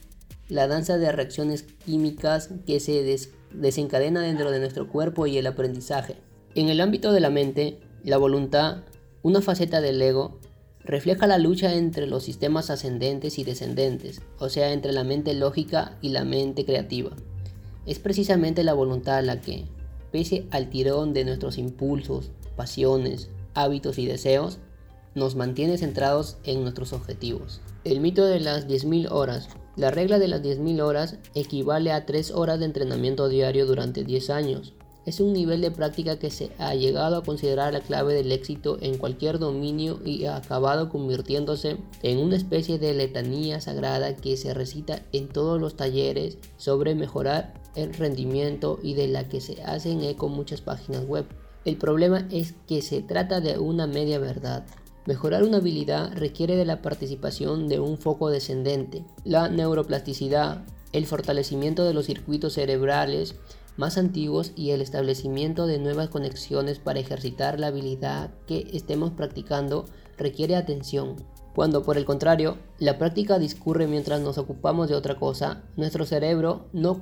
la 0.50 0.68
danza 0.68 0.98
de 0.98 1.12
reacciones 1.12 1.64
químicas 1.86 2.50
que 2.66 2.80
se 2.80 3.20
desencadena 3.54 4.22
dentro 4.22 4.50
de 4.52 4.60
nuestro 4.60 4.88
cuerpo 4.88 5.28
y 5.28 5.38
el 5.38 5.48
aprendizaje. 5.48 6.16
En 6.56 6.70
el 6.70 6.80
ámbito 6.80 7.12
de 7.12 7.20
la 7.20 7.30
mente, 7.30 7.80
la 8.04 8.18
voluntad, 8.18 8.84
una 9.22 9.42
faceta 9.42 9.82
del 9.82 10.02
ego, 10.02 10.40
refleja 10.88 11.28
la 11.28 11.38
lucha 11.38 11.76
entre 11.76 12.08
los 12.08 12.24
sistemas 12.24 12.72
ascendentes 12.72 13.38
y 13.38 13.44
descendentes, 13.44 14.22
o 14.40 14.50
sea, 14.50 14.74
entre 14.74 14.94
la 14.94 15.04
mente 15.04 15.34
lógica 15.36 15.98
y 16.02 16.10
la 16.10 16.24
mente 16.24 16.66
creativa. 16.66 17.12
Es 17.86 18.00
precisamente 18.00 18.64
la 18.64 18.74
voluntad 18.74 19.24
la 19.24 19.40
que, 19.40 19.66
pese 20.12 20.48
al 20.50 20.70
tirón 20.70 21.14
de 21.14 21.26
nuestros 21.26 21.58
impulsos, 21.58 22.32
pasiones, 22.56 23.30
hábitos 23.54 24.00
y 24.00 24.08
deseos, 24.08 24.58
nos 25.14 25.36
mantiene 25.36 25.78
centrados 25.78 26.38
en 26.44 26.64
nuestros 26.64 26.94
objetivos. 26.94 27.62
El 27.84 28.00
mito 28.00 28.26
de 28.26 28.40
las 28.40 28.68
10.000 28.68 29.12
horas 29.12 29.50
la 29.78 29.92
regla 29.92 30.18
de 30.18 30.28
las 30.28 30.42
10.000 30.42 30.82
horas 30.82 31.18
equivale 31.36 31.92
a 31.92 32.08
3 32.08 32.32
horas 32.32 32.58
de 32.58 32.66
entrenamiento 32.66 33.30
diario 33.30 33.68
durante 33.68 34.04
10 34.04 34.32
años. 34.32 34.74
Es 35.08 35.22
un 35.22 35.32
nivel 35.32 35.62
de 35.62 35.72
práctica 35.72 36.20
que 36.20 36.30
se 36.30 36.52
ha 36.58 36.76
llegado 36.76 37.16
a 37.16 37.24
considerar 37.24 37.72
la 37.72 37.80
clave 37.80 38.14
del 38.14 38.30
éxito 38.34 38.78
en 38.82 38.98
cualquier 38.98 39.40
dominio 39.40 40.02
y 40.04 40.26
ha 40.26 40.36
acabado 40.36 40.90
convirtiéndose 40.90 41.78
en 42.04 42.18
una 42.18 42.36
especie 42.36 42.78
de 42.78 42.94
letanía 42.94 43.62
sagrada 43.62 44.18
que 44.18 44.36
se 44.36 44.54
recita 44.54 45.02
en 45.14 45.30
todos 45.30 45.62
los 45.62 45.78
talleres 45.78 46.40
sobre 46.58 46.94
mejorar 46.94 47.54
el 47.76 47.94
rendimiento 47.94 48.80
y 48.84 48.96
de 48.96 49.08
la 49.08 49.30
que 49.30 49.40
se 49.40 49.64
hacen 49.64 50.04
eco 50.04 50.28
muchas 50.28 50.60
páginas 50.60 51.06
web. 51.06 51.26
El 51.64 51.78
problema 51.78 52.28
es 52.30 52.56
que 52.68 52.82
se 52.82 53.02
trata 53.02 53.40
de 53.40 53.58
una 53.60 53.88
media 53.88 54.20
verdad. 54.20 54.66
Mejorar 55.06 55.44
una 55.44 55.60
habilidad 55.60 56.12
requiere 56.18 56.58
de 56.58 56.66
la 56.66 56.82
participación 56.82 57.70
de 57.70 57.80
un 57.80 57.98
foco 57.98 58.30
descendente. 58.30 59.06
La 59.24 59.48
neuroplasticidad, 59.48 60.66
el 60.92 61.06
fortalecimiento 61.06 61.86
de 61.86 61.94
los 61.94 62.08
circuitos 62.08 62.56
cerebrales 62.56 63.36
más 63.78 63.98
antiguos 63.98 64.52
y 64.56 64.72
el 64.72 64.82
establecimiento 64.82 65.68
de 65.68 65.80
nuevas 65.80 66.10
conexiones 66.10 66.80
para 66.80 67.00
ejercitar 67.00 67.60
la 67.60 67.68
habilidad 67.68 68.32
que 68.46 68.68
estemos 68.74 69.12
practicando 69.12 69.86
requiere 70.18 70.56
atención. 70.56 71.16
Cuando 71.56 71.82
por 71.82 71.98
el 71.98 72.06
contrario, 72.06 72.58
la 72.78 73.00
práctica 73.00 73.40
discurre 73.40 73.88
mientras 73.88 74.22
nos 74.22 74.38
ocupamos 74.38 74.90
de 74.90 74.96
otra 74.96 75.16
cosa, 75.16 75.64
nuestro 75.76 76.06
cerebro 76.06 76.68
no 76.72 77.00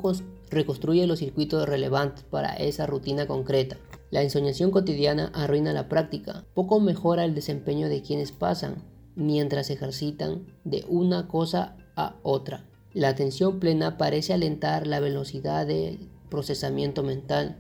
reconstruye 0.50 1.08
los 1.08 1.20
circuitos 1.20 1.68
relevantes 1.68 2.24
para 2.24 2.54
esa 2.54 2.86
rutina 2.86 3.28
concreta. 3.28 3.78
La 4.12 4.22
ensoñación 4.22 4.72
cotidiana 4.72 5.32
arruina 5.34 5.74
la 5.74 5.90
práctica, 5.90 6.46
poco 6.54 6.80
mejora 6.80 7.26
el 7.26 7.36
desempeño 7.36 7.90
de 7.90 8.02
quienes 8.02 8.32
pasan 8.32 8.76
mientras 9.16 9.70
ejercitan 9.70 10.46
de 10.64 10.86
una 10.88 11.28
cosa 11.28 11.76
a 11.98 12.16
otra. 12.24 12.66
La 12.94 13.10
atención 13.10 13.60
plena 13.60 13.98
parece 13.98 14.34
alentar 14.34 14.88
la 14.88 15.02
velocidad 15.02 15.68
del 15.68 16.15
procesamiento 16.36 17.02
mental, 17.02 17.56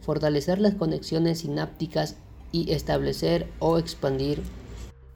fortalecer 0.00 0.60
las 0.60 0.76
conexiones 0.76 1.40
sinápticas 1.40 2.14
y 2.52 2.70
establecer 2.70 3.48
o 3.58 3.76
expandir 3.76 4.40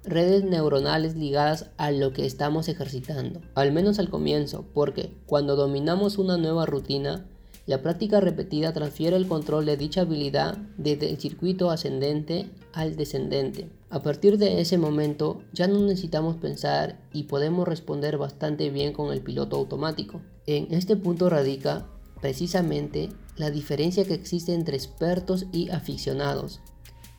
redes 0.02 0.42
neuronales 0.42 1.14
ligadas 1.14 1.70
a 1.76 1.92
lo 1.92 2.12
que 2.12 2.26
estamos 2.26 2.68
ejercitando, 2.68 3.40
al 3.54 3.70
menos 3.70 4.00
al 4.00 4.10
comienzo, 4.10 4.64
porque 4.74 5.16
cuando 5.26 5.54
dominamos 5.54 6.18
una 6.18 6.38
nueva 6.38 6.66
rutina, 6.66 7.24
la 7.66 7.82
práctica 7.82 8.18
repetida 8.18 8.72
transfiere 8.72 9.14
el 9.14 9.28
control 9.28 9.64
de 9.64 9.76
dicha 9.76 10.00
habilidad 10.00 10.58
desde 10.76 11.08
el 11.08 11.20
circuito 11.20 11.70
ascendente 11.70 12.50
al 12.72 12.96
descendente. 12.96 13.70
A 13.90 14.02
partir 14.02 14.38
de 14.38 14.60
ese 14.60 14.76
momento 14.76 15.42
ya 15.52 15.68
no 15.68 15.78
necesitamos 15.78 16.36
pensar 16.36 16.98
y 17.12 17.24
podemos 17.24 17.68
responder 17.68 18.18
bastante 18.18 18.70
bien 18.70 18.92
con 18.92 19.12
el 19.12 19.20
piloto 19.20 19.56
automático. 19.56 20.20
En 20.46 20.74
este 20.74 20.96
punto 20.96 21.30
radica 21.30 21.86
precisamente 22.20 23.10
la 23.36 23.50
diferencia 23.50 24.04
que 24.04 24.14
existe 24.14 24.54
entre 24.54 24.76
expertos 24.76 25.46
y 25.52 25.70
aficionados. 25.70 26.60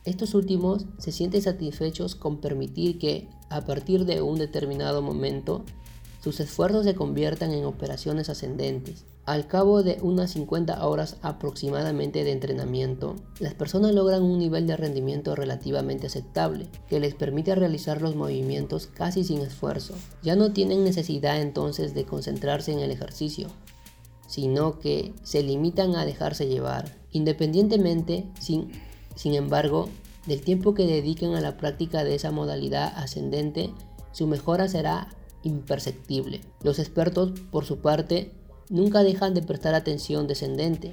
Estos 0.04 0.34
últimos 0.34 0.86
se 0.98 1.12
sienten 1.12 1.42
satisfechos 1.42 2.14
con 2.14 2.40
permitir 2.40 2.98
que, 2.98 3.28
a 3.50 3.64
partir 3.64 4.06
de 4.06 4.22
un 4.22 4.38
determinado 4.38 5.02
momento, 5.02 5.64
sus 6.22 6.40
esfuerzos 6.40 6.84
se 6.84 6.94
conviertan 6.94 7.52
en 7.52 7.64
operaciones 7.64 8.28
ascendentes. 8.28 9.04
Al 9.26 9.46
cabo 9.46 9.82
de 9.82 9.98
unas 10.02 10.32
50 10.32 10.86
horas 10.86 11.16
aproximadamente 11.22 12.24
de 12.24 12.32
entrenamiento, 12.32 13.16
las 13.38 13.54
personas 13.54 13.94
logran 13.94 14.22
un 14.22 14.38
nivel 14.38 14.66
de 14.66 14.76
rendimiento 14.76 15.34
relativamente 15.34 16.08
aceptable, 16.08 16.68
que 16.88 17.00
les 17.00 17.14
permite 17.14 17.54
realizar 17.54 18.02
los 18.02 18.16
movimientos 18.16 18.86
casi 18.86 19.22
sin 19.22 19.40
esfuerzo. 19.40 19.94
Ya 20.22 20.36
no 20.36 20.52
tienen 20.52 20.82
necesidad 20.82 21.40
entonces 21.40 21.94
de 21.94 22.04
concentrarse 22.04 22.72
en 22.72 22.80
el 22.80 22.90
ejercicio, 22.90 23.48
sino 24.30 24.78
que 24.78 25.12
se 25.22 25.42
limitan 25.42 25.96
a 25.96 26.06
dejarse 26.06 26.46
llevar, 26.46 26.96
independientemente 27.10 28.26
sin 28.38 28.70
sin 29.20 29.34
embargo, 29.34 29.90
del 30.26 30.40
tiempo 30.40 30.72
que 30.72 30.86
dediquen 30.86 31.34
a 31.34 31.42
la 31.42 31.58
práctica 31.58 32.04
de 32.04 32.14
esa 32.14 32.30
modalidad 32.30 32.92
ascendente, 32.96 33.70
su 34.12 34.26
mejora 34.26 34.66
será 34.66 35.08
imperceptible. 35.42 36.40
Los 36.62 36.78
expertos, 36.78 37.32
por 37.50 37.64
su 37.66 37.80
parte, 37.80 38.32
nunca 38.70 39.02
dejan 39.02 39.34
de 39.34 39.42
prestar 39.42 39.74
atención 39.74 40.26
descendente, 40.26 40.92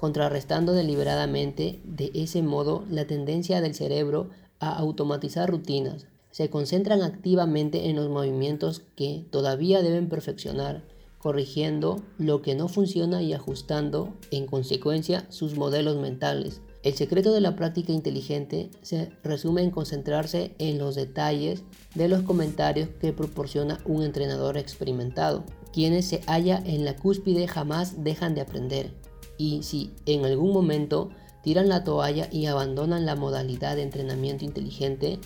contrarrestando 0.00 0.72
deliberadamente 0.72 1.80
de 1.84 2.10
ese 2.14 2.42
modo 2.42 2.84
la 2.90 3.06
tendencia 3.06 3.60
del 3.60 3.76
cerebro 3.76 4.30
a 4.58 4.76
automatizar 4.76 5.48
rutinas. 5.48 6.06
Se 6.32 6.50
concentran 6.50 7.02
activamente 7.02 7.88
en 7.88 7.94
los 7.96 8.08
movimientos 8.08 8.82
que 8.96 9.26
todavía 9.30 9.82
deben 9.82 10.08
perfeccionar, 10.08 10.82
corrigiendo 11.20 12.02
lo 12.18 12.42
que 12.42 12.54
no 12.54 12.68
funciona 12.68 13.22
y 13.22 13.32
ajustando, 13.32 14.14
en 14.30 14.46
consecuencia, 14.46 15.26
sus 15.30 15.56
modelos 15.56 15.96
mentales 15.96 16.60
el 16.82 16.94
secreto 16.94 17.32
de 17.32 17.42
la 17.42 17.56
práctica 17.56 17.92
inteligente 17.92 18.70
se 18.80 19.10
resume 19.22 19.62
en 19.62 19.70
concentrarse 19.70 20.54
en 20.58 20.78
los 20.78 20.94
detalles 20.94 21.62
de 21.94 22.08
los 22.08 22.22
comentarios 22.22 22.88
que 23.00 23.12
proporciona 23.12 23.78
un 23.84 24.02
entrenador 24.02 24.56
experimentado. 24.56 25.44
Quienes 25.74 26.06
se 26.06 26.22
hallan 26.26 26.66
en 26.66 26.86
la 26.86 26.96
cúspide 26.96 27.46
jamás 27.46 28.02
dejan 28.02 28.34
de 28.34 28.40
aprender 28.40 28.94
y 29.36 29.62
si 29.62 29.92
en 30.06 30.24
algún 30.24 30.52
momento 30.52 31.10
tiran 31.42 31.68
la 31.68 31.84
toalla 31.84 32.28
y 32.32 32.46
abandonan 32.46 33.04
la 33.04 33.14
modalidad 33.14 33.76
de 33.76 33.82
entrenamiento 33.82 34.46
inteligente, 34.46 35.18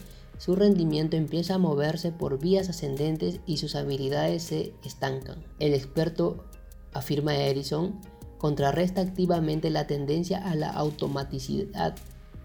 su 0.44 0.54
rendimiento 0.54 1.16
empieza 1.16 1.54
a 1.54 1.59
moverse 1.59 2.12
por 2.12 2.38
vías 2.38 2.68
ascendentes 2.68 3.40
y 3.46 3.57
sus 3.57 3.74
habilidades 3.76 4.42
se 4.42 4.74
estancan. 4.85 5.42
El 5.59 5.72
experto, 5.72 6.44
afirma 6.92 7.35
Edison, 7.35 7.98
contrarresta 8.37 9.00
activamente 9.00 9.70
la 9.70 9.87
tendencia 9.87 10.37
a 10.37 10.54
la 10.54 10.68
automaticidad, 10.68 11.94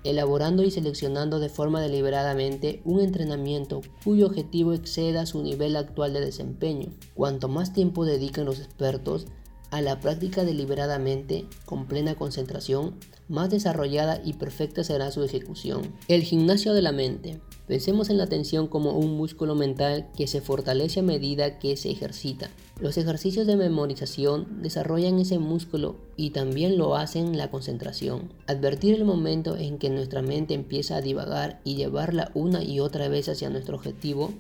elaborando 0.06 0.64
y 0.64 0.72
seleccionando 0.72 1.42
de 1.42 1.50
forma 1.50 1.82
deliberadamente 1.82 2.82
un 2.86 3.02
entrenamiento 3.02 3.82
cuyo 4.02 4.28
objetivo 4.28 4.72
exceda 4.72 5.26
su 5.26 5.44
nivel 5.44 5.76
actual 5.76 6.14
de 6.14 6.22
desempeño. 6.22 6.94
Cuanto 7.16 7.50
más 7.50 7.74
tiempo 7.74 8.06
dedican 8.06 8.46
los 8.46 8.62
expertos 8.62 9.26
a 9.72 9.82
la 9.82 10.00
práctica 10.00 10.46
deliberadamente, 10.46 11.48
con 11.66 11.86
plena 11.86 12.16
concentración, 12.16 12.98
más 13.28 13.50
desarrollada 13.50 14.22
y 14.24 14.34
perfecta 14.34 14.86
será 14.86 15.12
su 15.12 15.22
ejecución. 15.22 15.94
El 16.08 16.24
gimnasio 16.24 16.74
de 16.74 16.82
la 16.82 16.94
mente. 16.94 17.42
Pensemos 17.70 18.10
en 18.10 18.18
la 18.18 18.24
atención 18.24 18.66
como 18.66 18.94
un 18.94 19.16
músculo 19.16 19.54
mental 19.54 20.08
que 20.18 20.26
se 20.26 20.42
fortalece 20.42 21.02
a 21.02 21.04
medida 21.04 21.60
que 21.60 21.78
se 21.78 21.92
ejercita. 21.92 22.50
Los 22.82 22.98
ejercicios 22.98 23.46
de 23.46 23.58
memorización 23.58 24.64
desarrollan 24.64 25.20
ese 25.20 25.38
músculo 25.38 25.96
y 26.18 26.32
también 26.32 26.80
lo 26.80 26.96
hacen 26.96 27.38
la 27.38 27.52
concentración. 27.52 28.34
Advertir 28.48 28.96
el 28.96 29.06
momento 29.06 29.56
en 29.56 29.78
que 29.78 29.92
nuestra 29.92 30.24
mente 30.24 30.56
empieza 30.56 30.96
a 30.96 31.02
divagar 31.02 31.62
y 31.64 31.76
llevarla 31.76 32.32
una 32.34 32.64
y 32.64 32.80
otra 32.80 33.08
vez 33.08 33.30
hacia 33.30 33.52
nuestro 33.52 33.76
objetivo 33.76 34.34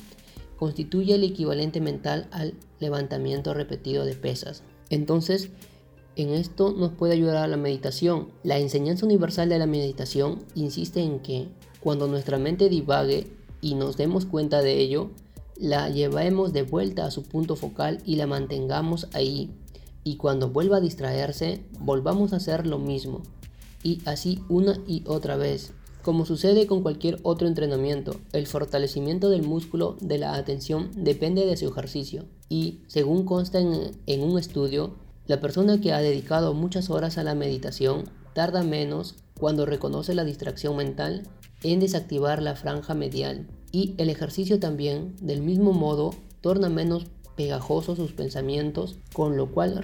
constituye 0.57 1.13
el 1.13 1.23
equivalente 1.23 1.81
mental 1.81 2.27
al 2.31 2.55
levantamiento 2.79 3.53
repetido 3.53 4.05
de 4.05 4.15
pesas. 4.15 4.63
Entonces, 4.89 5.51
en 6.15 6.29
esto 6.29 6.73
nos 6.75 6.93
puede 6.93 7.13
ayudar 7.13 7.47
la 7.47 7.57
meditación. 7.57 8.29
La 8.41 8.57
enseñanza 8.57 9.05
universal 9.05 9.49
de 9.49 9.59
la 9.59 9.67
meditación 9.67 10.39
insiste 10.55 11.01
en 11.01 11.19
que 11.19 11.47
cuando 11.79 12.07
nuestra 12.07 12.37
mente 12.37 12.69
divague 12.69 13.27
y 13.61 13.75
nos 13.75 13.97
demos 13.97 14.25
cuenta 14.25 14.61
de 14.61 14.79
ello, 14.79 15.11
la 15.55 15.89
llevemos 15.89 16.53
de 16.53 16.63
vuelta 16.63 17.05
a 17.05 17.11
su 17.11 17.23
punto 17.23 17.55
focal 17.55 17.99
y 18.05 18.15
la 18.15 18.27
mantengamos 18.27 19.07
ahí. 19.13 19.51
Y 20.03 20.15
cuando 20.15 20.49
vuelva 20.49 20.77
a 20.77 20.81
distraerse, 20.81 21.63
volvamos 21.79 22.31
a 22.31 22.37
hacer 22.37 22.65
lo 22.65 22.79
mismo. 22.79 23.21
Y 23.83 24.01
así 24.05 24.39
una 24.49 24.79
y 24.87 25.03
otra 25.05 25.35
vez. 25.35 25.73
Como 26.01 26.25
sucede 26.25 26.65
con 26.65 26.81
cualquier 26.81 27.19
otro 27.23 27.47
entrenamiento, 27.47 28.15
el 28.31 28.47
fortalecimiento 28.47 29.29
del 29.29 29.43
músculo 29.43 29.97
de 29.99 30.17
la 30.17 30.35
atención 30.35 30.89
depende 30.95 31.45
de 31.45 31.57
su 31.57 31.67
ejercicio. 31.67 32.25
Y, 32.47 32.79
según 32.87 33.25
consta 33.25 33.59
en, 33.59 33.91
en 34.07 34.23
un 34.23 34.39
estudio, 34.39 34.95
la 35.27 35.41
persona 35.41 35.81
que 35.81 35.91
ha 35.91 35.99
dedicado 35.99 36.53
muchas 36.53 36.89
horas 36.89 37.17
a 37.17 37.23
la 37.23 37.35
meditación 37.35 38.05
tarda 38.33 38.63
menos 38.63 39.15
cuando 39.39 39.65
reconoce 39.65 40.13
la 40.13 40.25
distracción 40.25 40.75
mental 40.75 41.23
en 41.63 41.79
desactivar 41.79 42.41
la 42.41 42.55
franja 42.55 42.93
medial 42.93 43.47
y 43.71 43.95
el 43.97 44.09
ejercicio 44.09 44.59
también, 44.59 45.15
del 45.21 45.41
mismo 45.41 45.73
modo, 45.73 46.13
torna 46.41 46.69
menos 46.69 47.05
pegajosos 47.35 47.97
sus 47.97 48.11
pensamientos, 48.11 48.97
con 49.13 49.37
lo 49.37 49.51
cual 49.51 49.81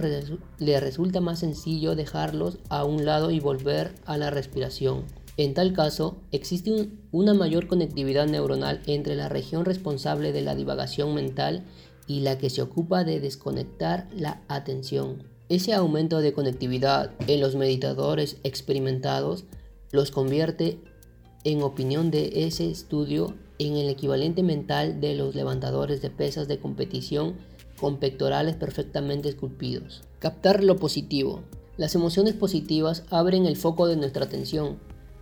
le 0.59 0.79
resulta 0.79 1.21
más 1.21 1.39
sencillo 1.39 1.95
dejarlos 1.95 2.57
a 2.69 2.83
un 2.83 3.05
lado 3.05 3.31
y 3.31 3.39
volver 3.39 3.95
a 4.05 4.17
la 4.17 4.29
respiración. 4.29 5.05
En 5.37 5.53
tal 5.53 5.73
caso, 5.73 6.17
existe 6.31 6.89
una 7.11 7.33
mayor 7.33 7.67
conectividad 7.67 8.27
neuronal 8.27 8.81
entre 8.87 9.15
la 9.15 9.29
región 9.29 9.65
responsable 9.65 10.31
de 10.31 10.41
la 10.41 10.55
divagación 10.55 11.13
mental 11.13 11.63
y 12.07 12.21
la 12.21 12.37
que 12.37 12.49
se 12.49 12.61
ocupa 12.61 13.03
de 13.03 13.19
desconectar 13.19 14.07
la 14.13 14.41
atención. 14.47 15.34
Ese 15.47 15.75
aumento 15.75 16.21
de 16.21 16.34
conectividad 16.34 17.12
en 17.27 17.39
los 17.39 17.55
meditadores 17.55 18.38
experimentados 18.41 19.43
los 19.91 20.10
convierte 20.10 20.79
en 21.43 21.62
opinión 21.62 22.10
de 22.10 22.47
ese 22.47 22.71
estudio, 22.71 23.36
en 23.60 23.77
el 23.77 23.88
equivalente 23.88 24.41
mental 24.41 24.99
de 24.99 25.13
los 25.13 25.36
levantadores 25.36 26.01
de 26.01 26.10
pesas 26.10 26.47
de 26.47 26.58
competición 26.58 27.36
con 27.79 27.97
pectorales 27.97 28.55
perfectamente 28.55 29.29
esculpidos. 29.29 30.01
Captar 30.17 30.63
lo 30.63 30.77
positivo. 30.77 31.41
Las 31.77 31.93
emociones 31.93 32.34
positivas 32.34 33.03
abren 33.12 33.45
el 33.45 33.55
foco 33.55 33.86
de 33.86 33.97
nuestra 33.97 34.25
atención, 34.25 34.79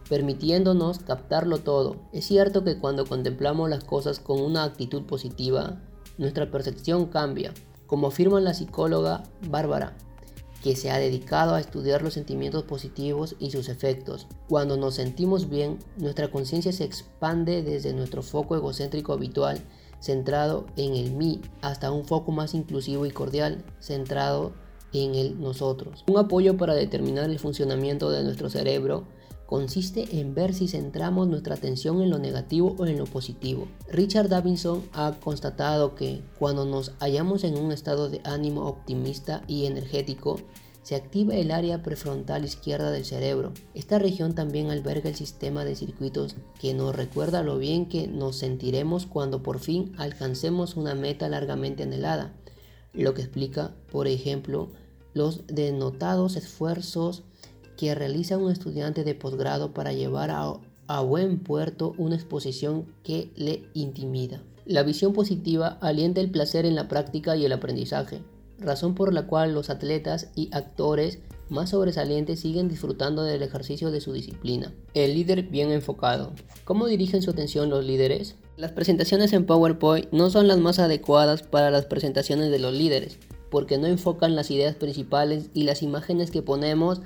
permitiéndonos 0.08 1.00
captarlo 1.00 1.58
todo. 1.58 1.98
Es 2.14 2.24
cierto 2.24 2.64
que 2.64 2.78
cuando 2.78 3.06
contemplamos 3.06 3.70
las 3.70 3.84
cosas 3.84 4.22
con 4.22 4.40
una 4.40 4.64
actitud 4.64 5.04
positiva, 5.04 5.82
nuestra 6.18 6.50
percepción 6.50 7.08
cambia, 7.08 7.54
como 7.88 8.08
afirma 8.08 8.40
la 8.40 8.54
psicóloga 8.54 9.24
Bárbara 9.50 9.98
que 10.64 10.78
se 10.78 10.90
ha 10.90 10.98
dedicado 10.98 11.56
a 11.56 11.60
estudiar 11.60 12.02
los 12.02 12.14
sentimientos 12.14 12.64
positivos 12.64 13.36
y 13.38 13.52
sus 13.52 13.68
efectos. 13.68 14.28
Cuando 14.48 14.78
nos 14.78 14.96
sentimos 14.96 15.50
bien, 15.50 15.78
nuestra 15.98 16.32
conciencia 16.32 16.72
se 16.72 16.86
expande 16.86 17.62
desde 17.62 17.94
nuestro 17.94 18.24
foco 18.24 18.56
egocéntrico 18.56 19.12
habitual, 19.12 19.60
centrado 20.00 20.66
en 20.78 20.96
el 20.96 21.12
mí, 21.12 21.42
hasta 21.62 21.92
un 21.92 22.06
foco 22.06 22.32
más 22.32 22.54
inclusivo 22.54 23.06
y 23.06 23.12
cordial, 23.12 23.66
centrado 23.82 24.54
en 24.94 25.16
el 25.16 25.42
nosotros. 25.42 26.06
Un 26.08 26.18
apoyo 26.18 26.56
para 26.56 26.76
determinar 26.76 27.30
el 27.30 27.40
funcionamiento 27.40 28.10
de 28.10 28.24
nuestro 28.24 28.50
cerebro 28.50 29.04
consiste 29.46 30.20
en 30.20 30.34
ver 30.34 30.54
si 30.54 30.68
centramos 30.68 31.28
nuestra 31.28 31.56
atención 31.56 32.02
en 32.02 32.10
lo 32.10 32.20
negativo 32.20 32.76
o 32.78 32.86
en 32.86 32.98
lo 32.98 33.06
positivo. 33.06 33.68
Richard 33.90 34.30
Davidson 34.30 34.84
ha 34.94 35.14
constatado 35.20 35.96
que 35.96 36.22
cuando 36.40 36.66
nos 36.66 36.92
hallamos 37.00 37.44
en 37.44 37.58
un 37.58 37.72
estado 37.72 38.10
de 38.10 38.22
ánimo 38.24 38.66
optimista 38.68 39.44
y 39.48 39.66
energético, 39.66 40.40
se 40.84 40.96
activa 40.96 41.36
el 41.36 41.52
área 41.52 41.82
prefrontal 41.82 42.44
izquierda 42.44 42.92
del 42.92 43.06
cerebro. 43.06 43.54
Esta 43.74 44.00
región 44.00 44.36
también 44.36 44.70
alberga 44.70 45.10
el 45.10 45.16
sistema 45.16 45.64
de 45.64 45.76
circuitos 45.76 46.36
que 46.60 46.74
nos 46.74 46.94
recuerda 46.94 47.42
lo 47.42 47.58
bien 47.58 47.88
que 47.88 48.08
nos 48.08 48.36
sentiremos 48.36 49.06
cuando 49.06 49.42
por 49.42 49.60
fin 49.60 49.94
alcancemos 49.98 50.76
una 50.76 50.94
meta 50.94 51.30
largamente 51.30 51.84
anhelada, 51.84 52.34
lo 52.92 53.14
que 53.14 53.22
explica, 53.22 53.74
por 53.92 54.08
ejemplo, 54.08 54.72
los 55.14 55.48
denotados 55.48 56.36
esfuerzos 56.36 57.24
que 57.78 57.96
realiza 57.96 58.38
un 58.38 58.52
estudiante 58.52 59.04
de 59.04 59.16
posgrado 59.16 59.74
para 59.74 59.94
llevar 59.94 60.32
a, 60.32 60.54
a 60.88 61.02
buen 61.02 61.40
puerto 61.40 61.94
una 61.98 62.16
exposición 62.16 62.86
que 63.04 63.32
le 63.36 63.64
intimida. 63.74 64.42
La 64.66 64.84
visión 64.84 65.14
positiva 65.14 65.78
alienta 65.82 66.22
el 66.22 66.32
placer 66.32 66.66
en 66.66 66.76
la 66.76 66.88
práctica 66.88 67.36
y 67.36 67.46
el 67.46 67.52
aprendizaje, 67.52 68.22
razón 68.60 68.96
por 68.96 69.14
la 69.14 69.28
cual 69.28 69.54
los 69.54 69.70
atletas 69.70 70.30
y 70.36 70.50
actores 70.54 71.20
más 71.50 71.72
sobresalientes 71.72 72.40
siguen 72.40 72.70
disfrutando 72.70 73.24
del 73.24 73.44
ejercicio 73.44 73.92
de 73.92 74.02
su 74.02 74.14
disciplina. 74.14 74.74
El 74.94 75.14
líder 75.14 75.44
bien 75.44 75.72
enfocado. 75.72 76.34
¿Cómo 76.64 76.88
dirigen 76.88 77.22
su 77.22 77.32
atención 77.32 77.70
los 77.70 77.86
líderes? 77.86 78.36
Las 78.56 78.72
presentaciones 78.72 79.34
en 79.34 79.46
PowerPoint 79.46 80.12
no 80.12 80.30
son 80.30 80.48
las 80.48 80.60
más 80.60 80.80
adecuadas 80.80 81.44
para 81.44 81.72
las 81.72 81.86
presentaciones 81.86 82.50
de 82.52 82.60
los 82.60 82.74
líderes, 82.74 83.20
porque 83.50 83.78
no 83.78 83.88
enfocan 83.88 84.36
las 84.36 84.50
ideas 84.52 84.76
principales 84.76 85.50
y 85.54 85.64
las 85.64 85.84
imágenes 85.84 86.32
que 86.32 86.42
ponemos 86.42 87.02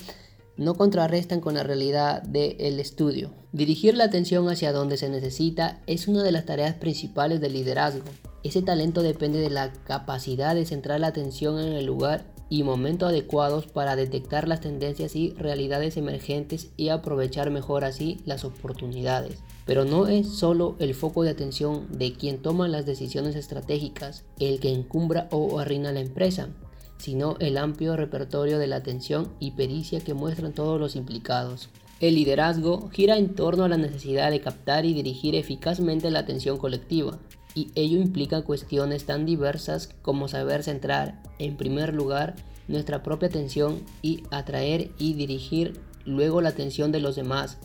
no 0.58 0.76
contrarrestan 0.76 1.40
con 1.40 1.56
la 1.56 1.64
realidad 1.64 2.22
del 2.24 2.80
estudio. 2.80 3.32
Dirigir 3.52 3.96
la 3.96 4.06
atención 4.06 4.50
hacia 4.50 4.74
donde 4.74 4.98
se 4.98 5.10
necesita 5.10 5.82
es 5.88 6.08
una 6.08 6.24
de 6.24 6.32
las 6.32 6.46
tareas 6.46 6.76
principales 6.76 7.42
del 7.42 7.54
liderazgo. 7.54 8.06
Ese 8.44 8.62
talento 8.62 9.02
depende 9.02 9.40
de 9.40 9.50
la 9.50 9.72
capacidad 9.86 10.56
de 10.56 10.66
centrar 10.66 11.00
la 11.00 11.08
atención 11.08 11.60
en 11.60 11.74
el 11.74 11.86
lugar 11.86 12.26
y 12.50 12.64
momento 12.64 13.06
adecuados 13.06 13.68
para 13.68 13.96
detectar 13.96 14.48
las 14.48 14.62
tendencias 14.62 15.16
y 15.16 15.32
realidades 15.32 15.98
emergentes 15.98 16.70
y 16.78 16.90
aprovechar 16.90 17.50
mejor 17.50 17.84
así 17.84 18.22
las 18.26 18.46
oportunidades. 18.46 19.40
Pero 19.66 19.84
no 19.84 20.08
es 20.08 20.30
solo 20.30 20.76
el 20.80 20.96
foco 20.96 21.24
de 21.24 21.32
atención 21.32 21.88
de 21.98 22.14
quien 22.14 22.42
toma 22.42 22.68
las 22.68 22.86
decisiones 22.86 23.36
estratégicas 23.36 24.24
el 24.40 24.60
que 24.60 24.72
encumbra 24.72 25.28
o 25.32 25.60
arruina 25.60 25.92
la 25.92 26.00
empresa, 26.00 26.50
sino 26.98 27.38
el 27.40 27.58
amplio 27.58 27.96
repertorio 27.96 28.60
de 28.60 28.68
la 28.68 28.78
atención 28.78 29.34
y 29.40 29.52
pericia 29.52 30.00
que 30.00 30.14
muestran 30.14 30.54
todos 30.54 30.80
los 30.80 30.96
implicados. 30.96 31.70
El 32.00 32.16
liderazgo 32.16 32.90
gira 32.90 33.18
en 33.18 33.34
torno 33.34 33.64
a 33.64 33.70
la 33.70 33.78
necesidad 33.78 34.30
de 34.30 34.42
captar 34.42 34.86
y 34.86 34.94
dirigir 34.94 35.36
eficazmente 35.36 36.12
la 36.12 36.20
atención 36.20 36.58
colectiva, 36.58 37.18
y 37.56 37.72
ello 37.74 38.00
implica 38.00 38.44
cuestiones 38.44 39.06
tan 39.06 39.26
diversas 39.26 39.90
como 40.04 40.28
saber 40.28 40.64
centrar, 40.64 41.24
en 41.40 41.58
primer 41.58 41.96
lugar, 41.96 42.36
nuestra 42.68 43.02
propia 43.02 43.30
atención 43.30 43.82
y 44.04 44.24
atraer 44.30 44.92
y 45.00 45.14
dirigir 45.14 45.80
luego 46.06 46.42
la 46.42 46.50
atención 46.50 46.92
de 46.92 47.00
los 47.00 47.16
demás, 47.16 47.58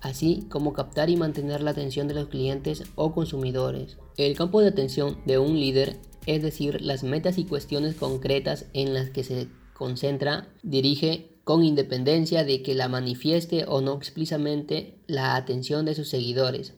así 0.00 0.46
como 0.48 0.72
captar 0.72 1.10
y 1.10 1.16
mantener 1.16 1.60
la 1.60 1.72
atención 1.72 2.06
de 2.06 2.14
los 2.14 2.28
clientes 2.28 2.84
o 2.94 3.12
consumidores. 3.12 3.98
El 4.16 4.36
campo 4.36 4.60
de 4.60 4.68
atención 4.68 5.18
de 5.26 5.38
un 5.38 5.58
líder 5.58 5.98
es 6.26 6.42
decir, 6.42 6.80
las 6.80 7.02
metas 7.02 7.38
y 7.38 7.44
cuestiones 7.44 7.94
concretas 7.94 8.66
en 8.72 8.94
las 8.94 9.10
que 9.10 9.24
se 9.24 9.48
concentra, 9.72 10.48
dirige 10.62 11.32
con 11.44 11.64
independencia 11.64 12.44
de 12.44 12.62
que 12.62 12.74
la 12.74 12.88
manifieste 12.88 13.64
o 13.66 13.80
no 13.80 13.94
explícitamente 13.94 14.98
la 15.06 15.34
atención 15.34 15.84
de 15.84 15.94
sus 15.94 16.08
seguidores. 16.08 16.74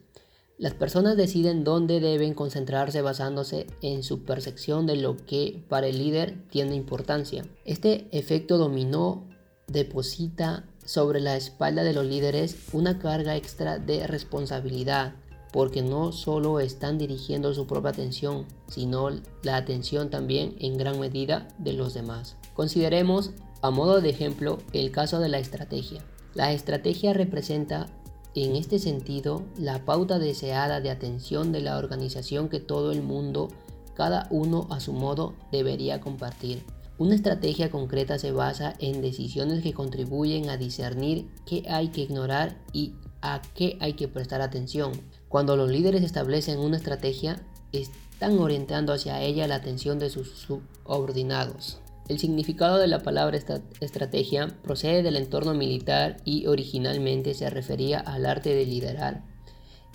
Las 0.56 0.74
personas 0.74 1.16
deciden 1.16 1.64
dónde 1.64 1.98
deben 2.00 2.32
concentrarse 2.32 3.02
basándose 3.02 3.66
en 3.82 4.02
su 4.02 4.24
percepción 4.24 4.86
de 4.86 4.96
lo 4.96 5.16
que 5.16 5.64
para 5.68 5.88
el 5.88 5.98
líder 5.98 6.46
tiene 6.48 6.76
importancia. 6.76 7.44
Este 7.64 8.06
efecto 8.12 8.56
dominó 8.56 9.28
deposita 9.66 10.64
sobre 10.84 11.20
la 11.20 11.36
espalda 11.36 11.82
de 11.82 11.92
los 11.92 12.06
líderes 12.06 12.56
una 12.72 12.98
carga 12.98 13.36
extra 13.36 13.78
de 13.78 14.06
responsabilidad, 14.06 15.16
porque 15.54 15.82
no 15.82 16.10
solo 16.10 16.58
están 16.58 16.98
dirigiendo 16.98 17.54
su 17.54 17.68
propia 17.68 17.90
atención, 17.90 18.44
sino 18.66 19.08
la 19.44 19.54
atención 19.54 20.10
también 20.10 20.56
en 20.58 20.76
gran 20.76 20.98
medida 20.98 21.46
de 21.58 21.74
los 21.74 21.94
demás. 21.94 22.36
Consideremos 22.54 23.30
a 23.62 23.70
modo 23.70 24.00
de 24.00 24.10
ejemplo 24.10 24.58
el 24.72 24.90
caso 24.90 25.20
de 25.20 25.28
la 25.28 25.38
estrategia. 25.38 26.04
La 26.34 26.52
estrategia 26.52 27.12
representa 27.12 27.86
en 28.34 28.56
este 28.56 28.80
sentido 28.80 29.44
la 29.56 29.84
pauta 29.84 30.18
deseada 30.18 30.80
de 30.80 30.90
atención 30.90 31.52
de 31.52 31.60
la 31.60 31.78
organización 31.78 32.48
que 32.48 32.58
todo 32.58 32.90
el 32.90 33.02
mundo, 33.02 33.46
cada 33.94 34.26
uno 34.32 34.66
a 34.70 34.80
su 34.80 34.92
modo, 34.92 35.34
debería 35.52 36.00
compartir. 36.00 36.64
Una 36.98 37.14
estrategia 37.14 37.70
concreta 37.70 38.18
se 38.18 38.32
basa 38.32 38.74
en 38.80 39.02
decisiones 39.02 39.62
que 39.62 39.72
contribuyen 39.72 40.50
a 40.50 40.56
discernir 40.56 41.28
qué 41.46 41.62
hay 41.68 41.90
que 41.90 42.00
ignorar 42.00 42.58
y 42.72 42.94
a 43.22 43.40
qué 43.54 43.78
hay 43.80 43.92
que 43.92 44.08
prestar 44.08 44.40
atención. 44.40 44.92
Cuando 45.28 45.56
los 45.56 45.70
líderes 45.70 46.02
establecen 46.02 46.58
una 46.58 46.76
estrategia, 46.76 47.42
están 47.72 48.38
orientando 48.38 48.92
hacia 48.92 49.20
ella 49.20 49.48
la 49.48 49.56
atención 49.56 49.98
de 49.98 50.10
sus 50.10 50.28
subordinados. 50.28 51.80
El 52.08 52.18
significado 52.18 52.78
de 52.78 52.86
la 52.86 53.02
palabra 53.02 53.38
estrategia 53.80 54.54
procede 54.62 55.02
del 55.02 55.16
entorno 55.16 55.54
militar 55.54 56.18
y 56.24 56.46
originalmente 56.46 57.32
se 57.32 57.48
refería 57.48 57.98
al 57.98 58.26
arte 58.26 58.54
de 58.54 58.66
liderar, 58.66 59.24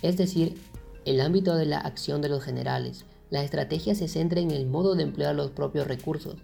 es 0.02 0.16
decir, 0.16 0.60
el 1.04 1.20
ámbito 1.20 1.54
de 1.54 1.66
la 1.66 1.78
acción 1.78 2.20
de 2.20 2.28
los 2.28 2.42
generales. 2.42 3.04
La 3.30 3.44
estrategia 3.44 3.94
se 3.94 4.08
centra 4.08 4.40
en 4.40 4.50
el 4.50 4.66
modo 4.66 4.96
de 4.96 5.04
emplear 5.04 5.36
los 5.36 5.52
propios 5.52 5.86
recursos, 5.86 6.36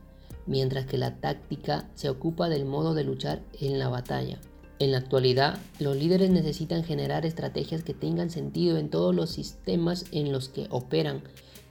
mientras 0.47 0.87
que 0.87 0.99
la 0.99 1.17
táctica 1.17 1.91
se 1.95 2.09
ocupa 2.09 2.49
del 2.49 2.65
modo 2.65 2.95
de 2.95 3.03
luchar 3.03 3.43
en 3.61 3.79
la 3.81 3.89
batalla. 3.89 4.39
En 4.79 4.93
la 4.93 4.99
actualidad, 4.99 5.59
los 5.79 5.97
líderes 5.97 6.29
necesitan 6.29 6.85
generar 6.85 7.25
estrategias 7.25 7.83
que 7.83 7.95
tengan 7.95 8.29
sentido 8.29 8.77
en 8.77 8.91
todos 8.91 9.15
los 9.15 9.31
sistemas 9.31 10.05
en 10.13 10.33
los 10.33 10.51
que 10.51 10.67
operan, 10.71 11.23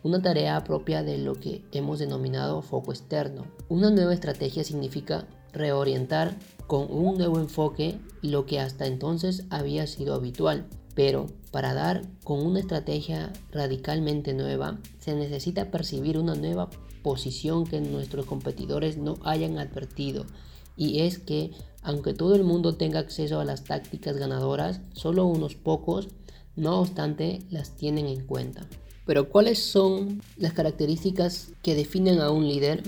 una 0.01 0.23
tarea 0.23 0.63
propia 0.63 1.03
de 1.03 1.19
lo 1.19 1.35
que 1.35 1.63
hemos 1.71 1.99
denominado 1.99 2.63
foco 2.63 2.91
externo. 2.91 3.45
Una 3.69 3.91
nueva 3.91 4.13
estrategia 4.13 4.63
significa 4.63 5.27
reorientar 5.53 6.35
con 6.65 6.91
un 6.91 7.17
nuevo 7.17 7.39
enfoque 7.39 7.99
lo 8.23 8.47
que 8.47 8.59
hasta 8.59 8.87
entonces 8.87 9.45
había 9.51 9.85
sido 9.85 10.15
habitual. 10.15 10.65
Pero 10.95 11.27
para 11.51 11.75
dar 11.75 12.01
con 12.23 12.43
una 12.43 12.59
estrategia 12.59 13.31
radicalmente 13.51 14.33
nueva, 14.33 14.79
se 14.97 15.13
necesita 15.13 15.69
percibir 15.69 16.17
una 16.17 16.33
nueva 16.33 16.69
posición 17.03 17.65
que 17.65 17.81
nuestros 17.81 18.25
competidores 18.25 18.97
no 18.97 19.17
hayan 19.23 19.59
advertido 19.59 20.25
y 20.77 21.01
es 21.01 21.19
que 21.19 21.51
aunque 21.85 22.15
todo 22.15 22.35
el 22.35 22.43
mundo 22.43 22.75
tenga 22.75 22.99
acceso 22.99 23.39
a 23.39 23.45
las 23.45 23.63
tácticas 23.63 24.17
ganadoras, 24.17 24.81
solo 24.93 25.25
unos 25.25 25.53
pocos, 25.55 26.09
no 26.55 26.79
obstante, 26.79 27.43
las 27.51 27.75
tienen 27.75 28.07
en 28.07 28.25
cuenta. 28.25 28.67
Pero 29.05 29.29
¿cuáles 29.29 29.63
son 29.63 30.23
las 30.35 30.53
características 30.53 31.53
que 31.61 31.75
definen 31.75 32.19
a 32.19 32.31
un 32.31 32.47
líder? 32.47 32.81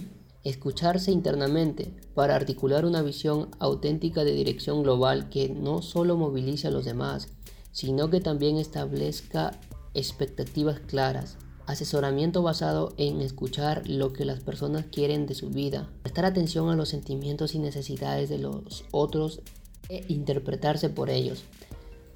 Escucharse 0.44 1.12
internamente 1.12 1.94
para 2.16 2.36
articular 2.36 2.86
una 2.86 3.04
visión 3.04 3.50
auténtica 3.60 4.24
de 4.24 4.34
dirección 4.34 4.82
global 4.82 5.30
que 5.30 5.48
no 5.48 5.84
solo 5.84 6.18
movilice 6.18 6.68
a 6.68 6.72
los 6.72 6.86
demás, 6.86 7.30
sino 7.72 8.10
que 8.10 8.20
también 8.20 8.58
establezca 8.58 9.60
expectativas 9.94 10.80
claras, 10.80 11.38
asesoramiento 11.68 12.42
basado 12.42 12.94
en 12.98 13.22
escuchar 13.22 13.88
lo 13.88 14.14
que 14.14 14.26
las 14.26 14.40
personas 14.40 14.86
quieren 14.92 15.28
de 15.28 15.36
su 15.36 15.50
vida, 15.50 15.90
prestar 16.02 16.26
atención 16.26 16.70
a 16.70 16.76
los 16.76 16.90
sentimientos 16.90 17.54
y 17.54 17.60
necesidades 17.60 18.30
de 18.30 18.40
los 18.40 18.86
otros 18.92 19.42
e 19.90 20.04
interpretarse 20.08 20.90
por 20.90 21.10
ellos, 21.10 21.44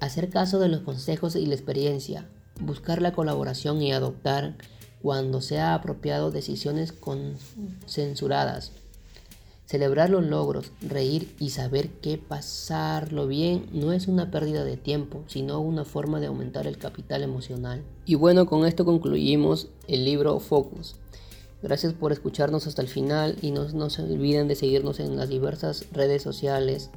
hacer 0.00 0.30
caso 0.30 0.58
de 0.58 0.68
los 0.68 0.80
consejos 0.80 1.36
y 1.36 1.46
la 1.46 1.54
experiencia, 1.54 2.26
buscar 2.60 3.00
la 3.00 3.12
colaboración 3.12 3.80
y 3.82 3.92
adoptar 3.92 4.56
cuando 5.02 5.40
sea 5.40 5.74
apropiado 5.74 6.30
decisiones 6.30 6.94
censuradas 7.86 8.72
Celebrar 9.72 10.10
los 10.10 10.22
logros, 10.22 10.70
reír 10.82 11.34
y 11.38 11.48
saber 11.48 11.88
que 11.88 12.18
pasarlo 12.18 13.26
bien 13.26 13.64
no 13.72 13.94
es 13.94 14.06
una 14.06 14.30
pérdida 14.30 14.64
de 14.64 14.76
tiempo, 14.76 15.24
sino 15.28 15.60
una 15.60 15.86
forma 15.86 16.20
de 16.20 16.26
aumentar 16.26 16.66
el 16.66 16.76
capital 16.76 17.22
emocional. 17.22 17.82
Y 18.04 18.16
bueno, 18.16 18.44
con 18.44 18.66
esto 18.66 18.84
concluimos 18.84 19.68
el 19.88 20.04
libro 20.04 20.38
Focus. 20.40 20.96
Gracias 21.62 21.94
por 21.94 22.12
escucharnos 22.12 22.66
hasta 22.66 22.82
el 22.82 22.88
final 22.88 23.38
y 23.40 23.50
no, 23.50 23.66
no 23.70 23.88
se 23.88 24.02
olviden 24.02 24.46
de 24.46 24.56
seguirnos 24.56 25.00
en 25.00 25.16
las 25.16 25.30
diversas 25.30 25.86
redes 25.90 26.20
sociales 26.22 26.90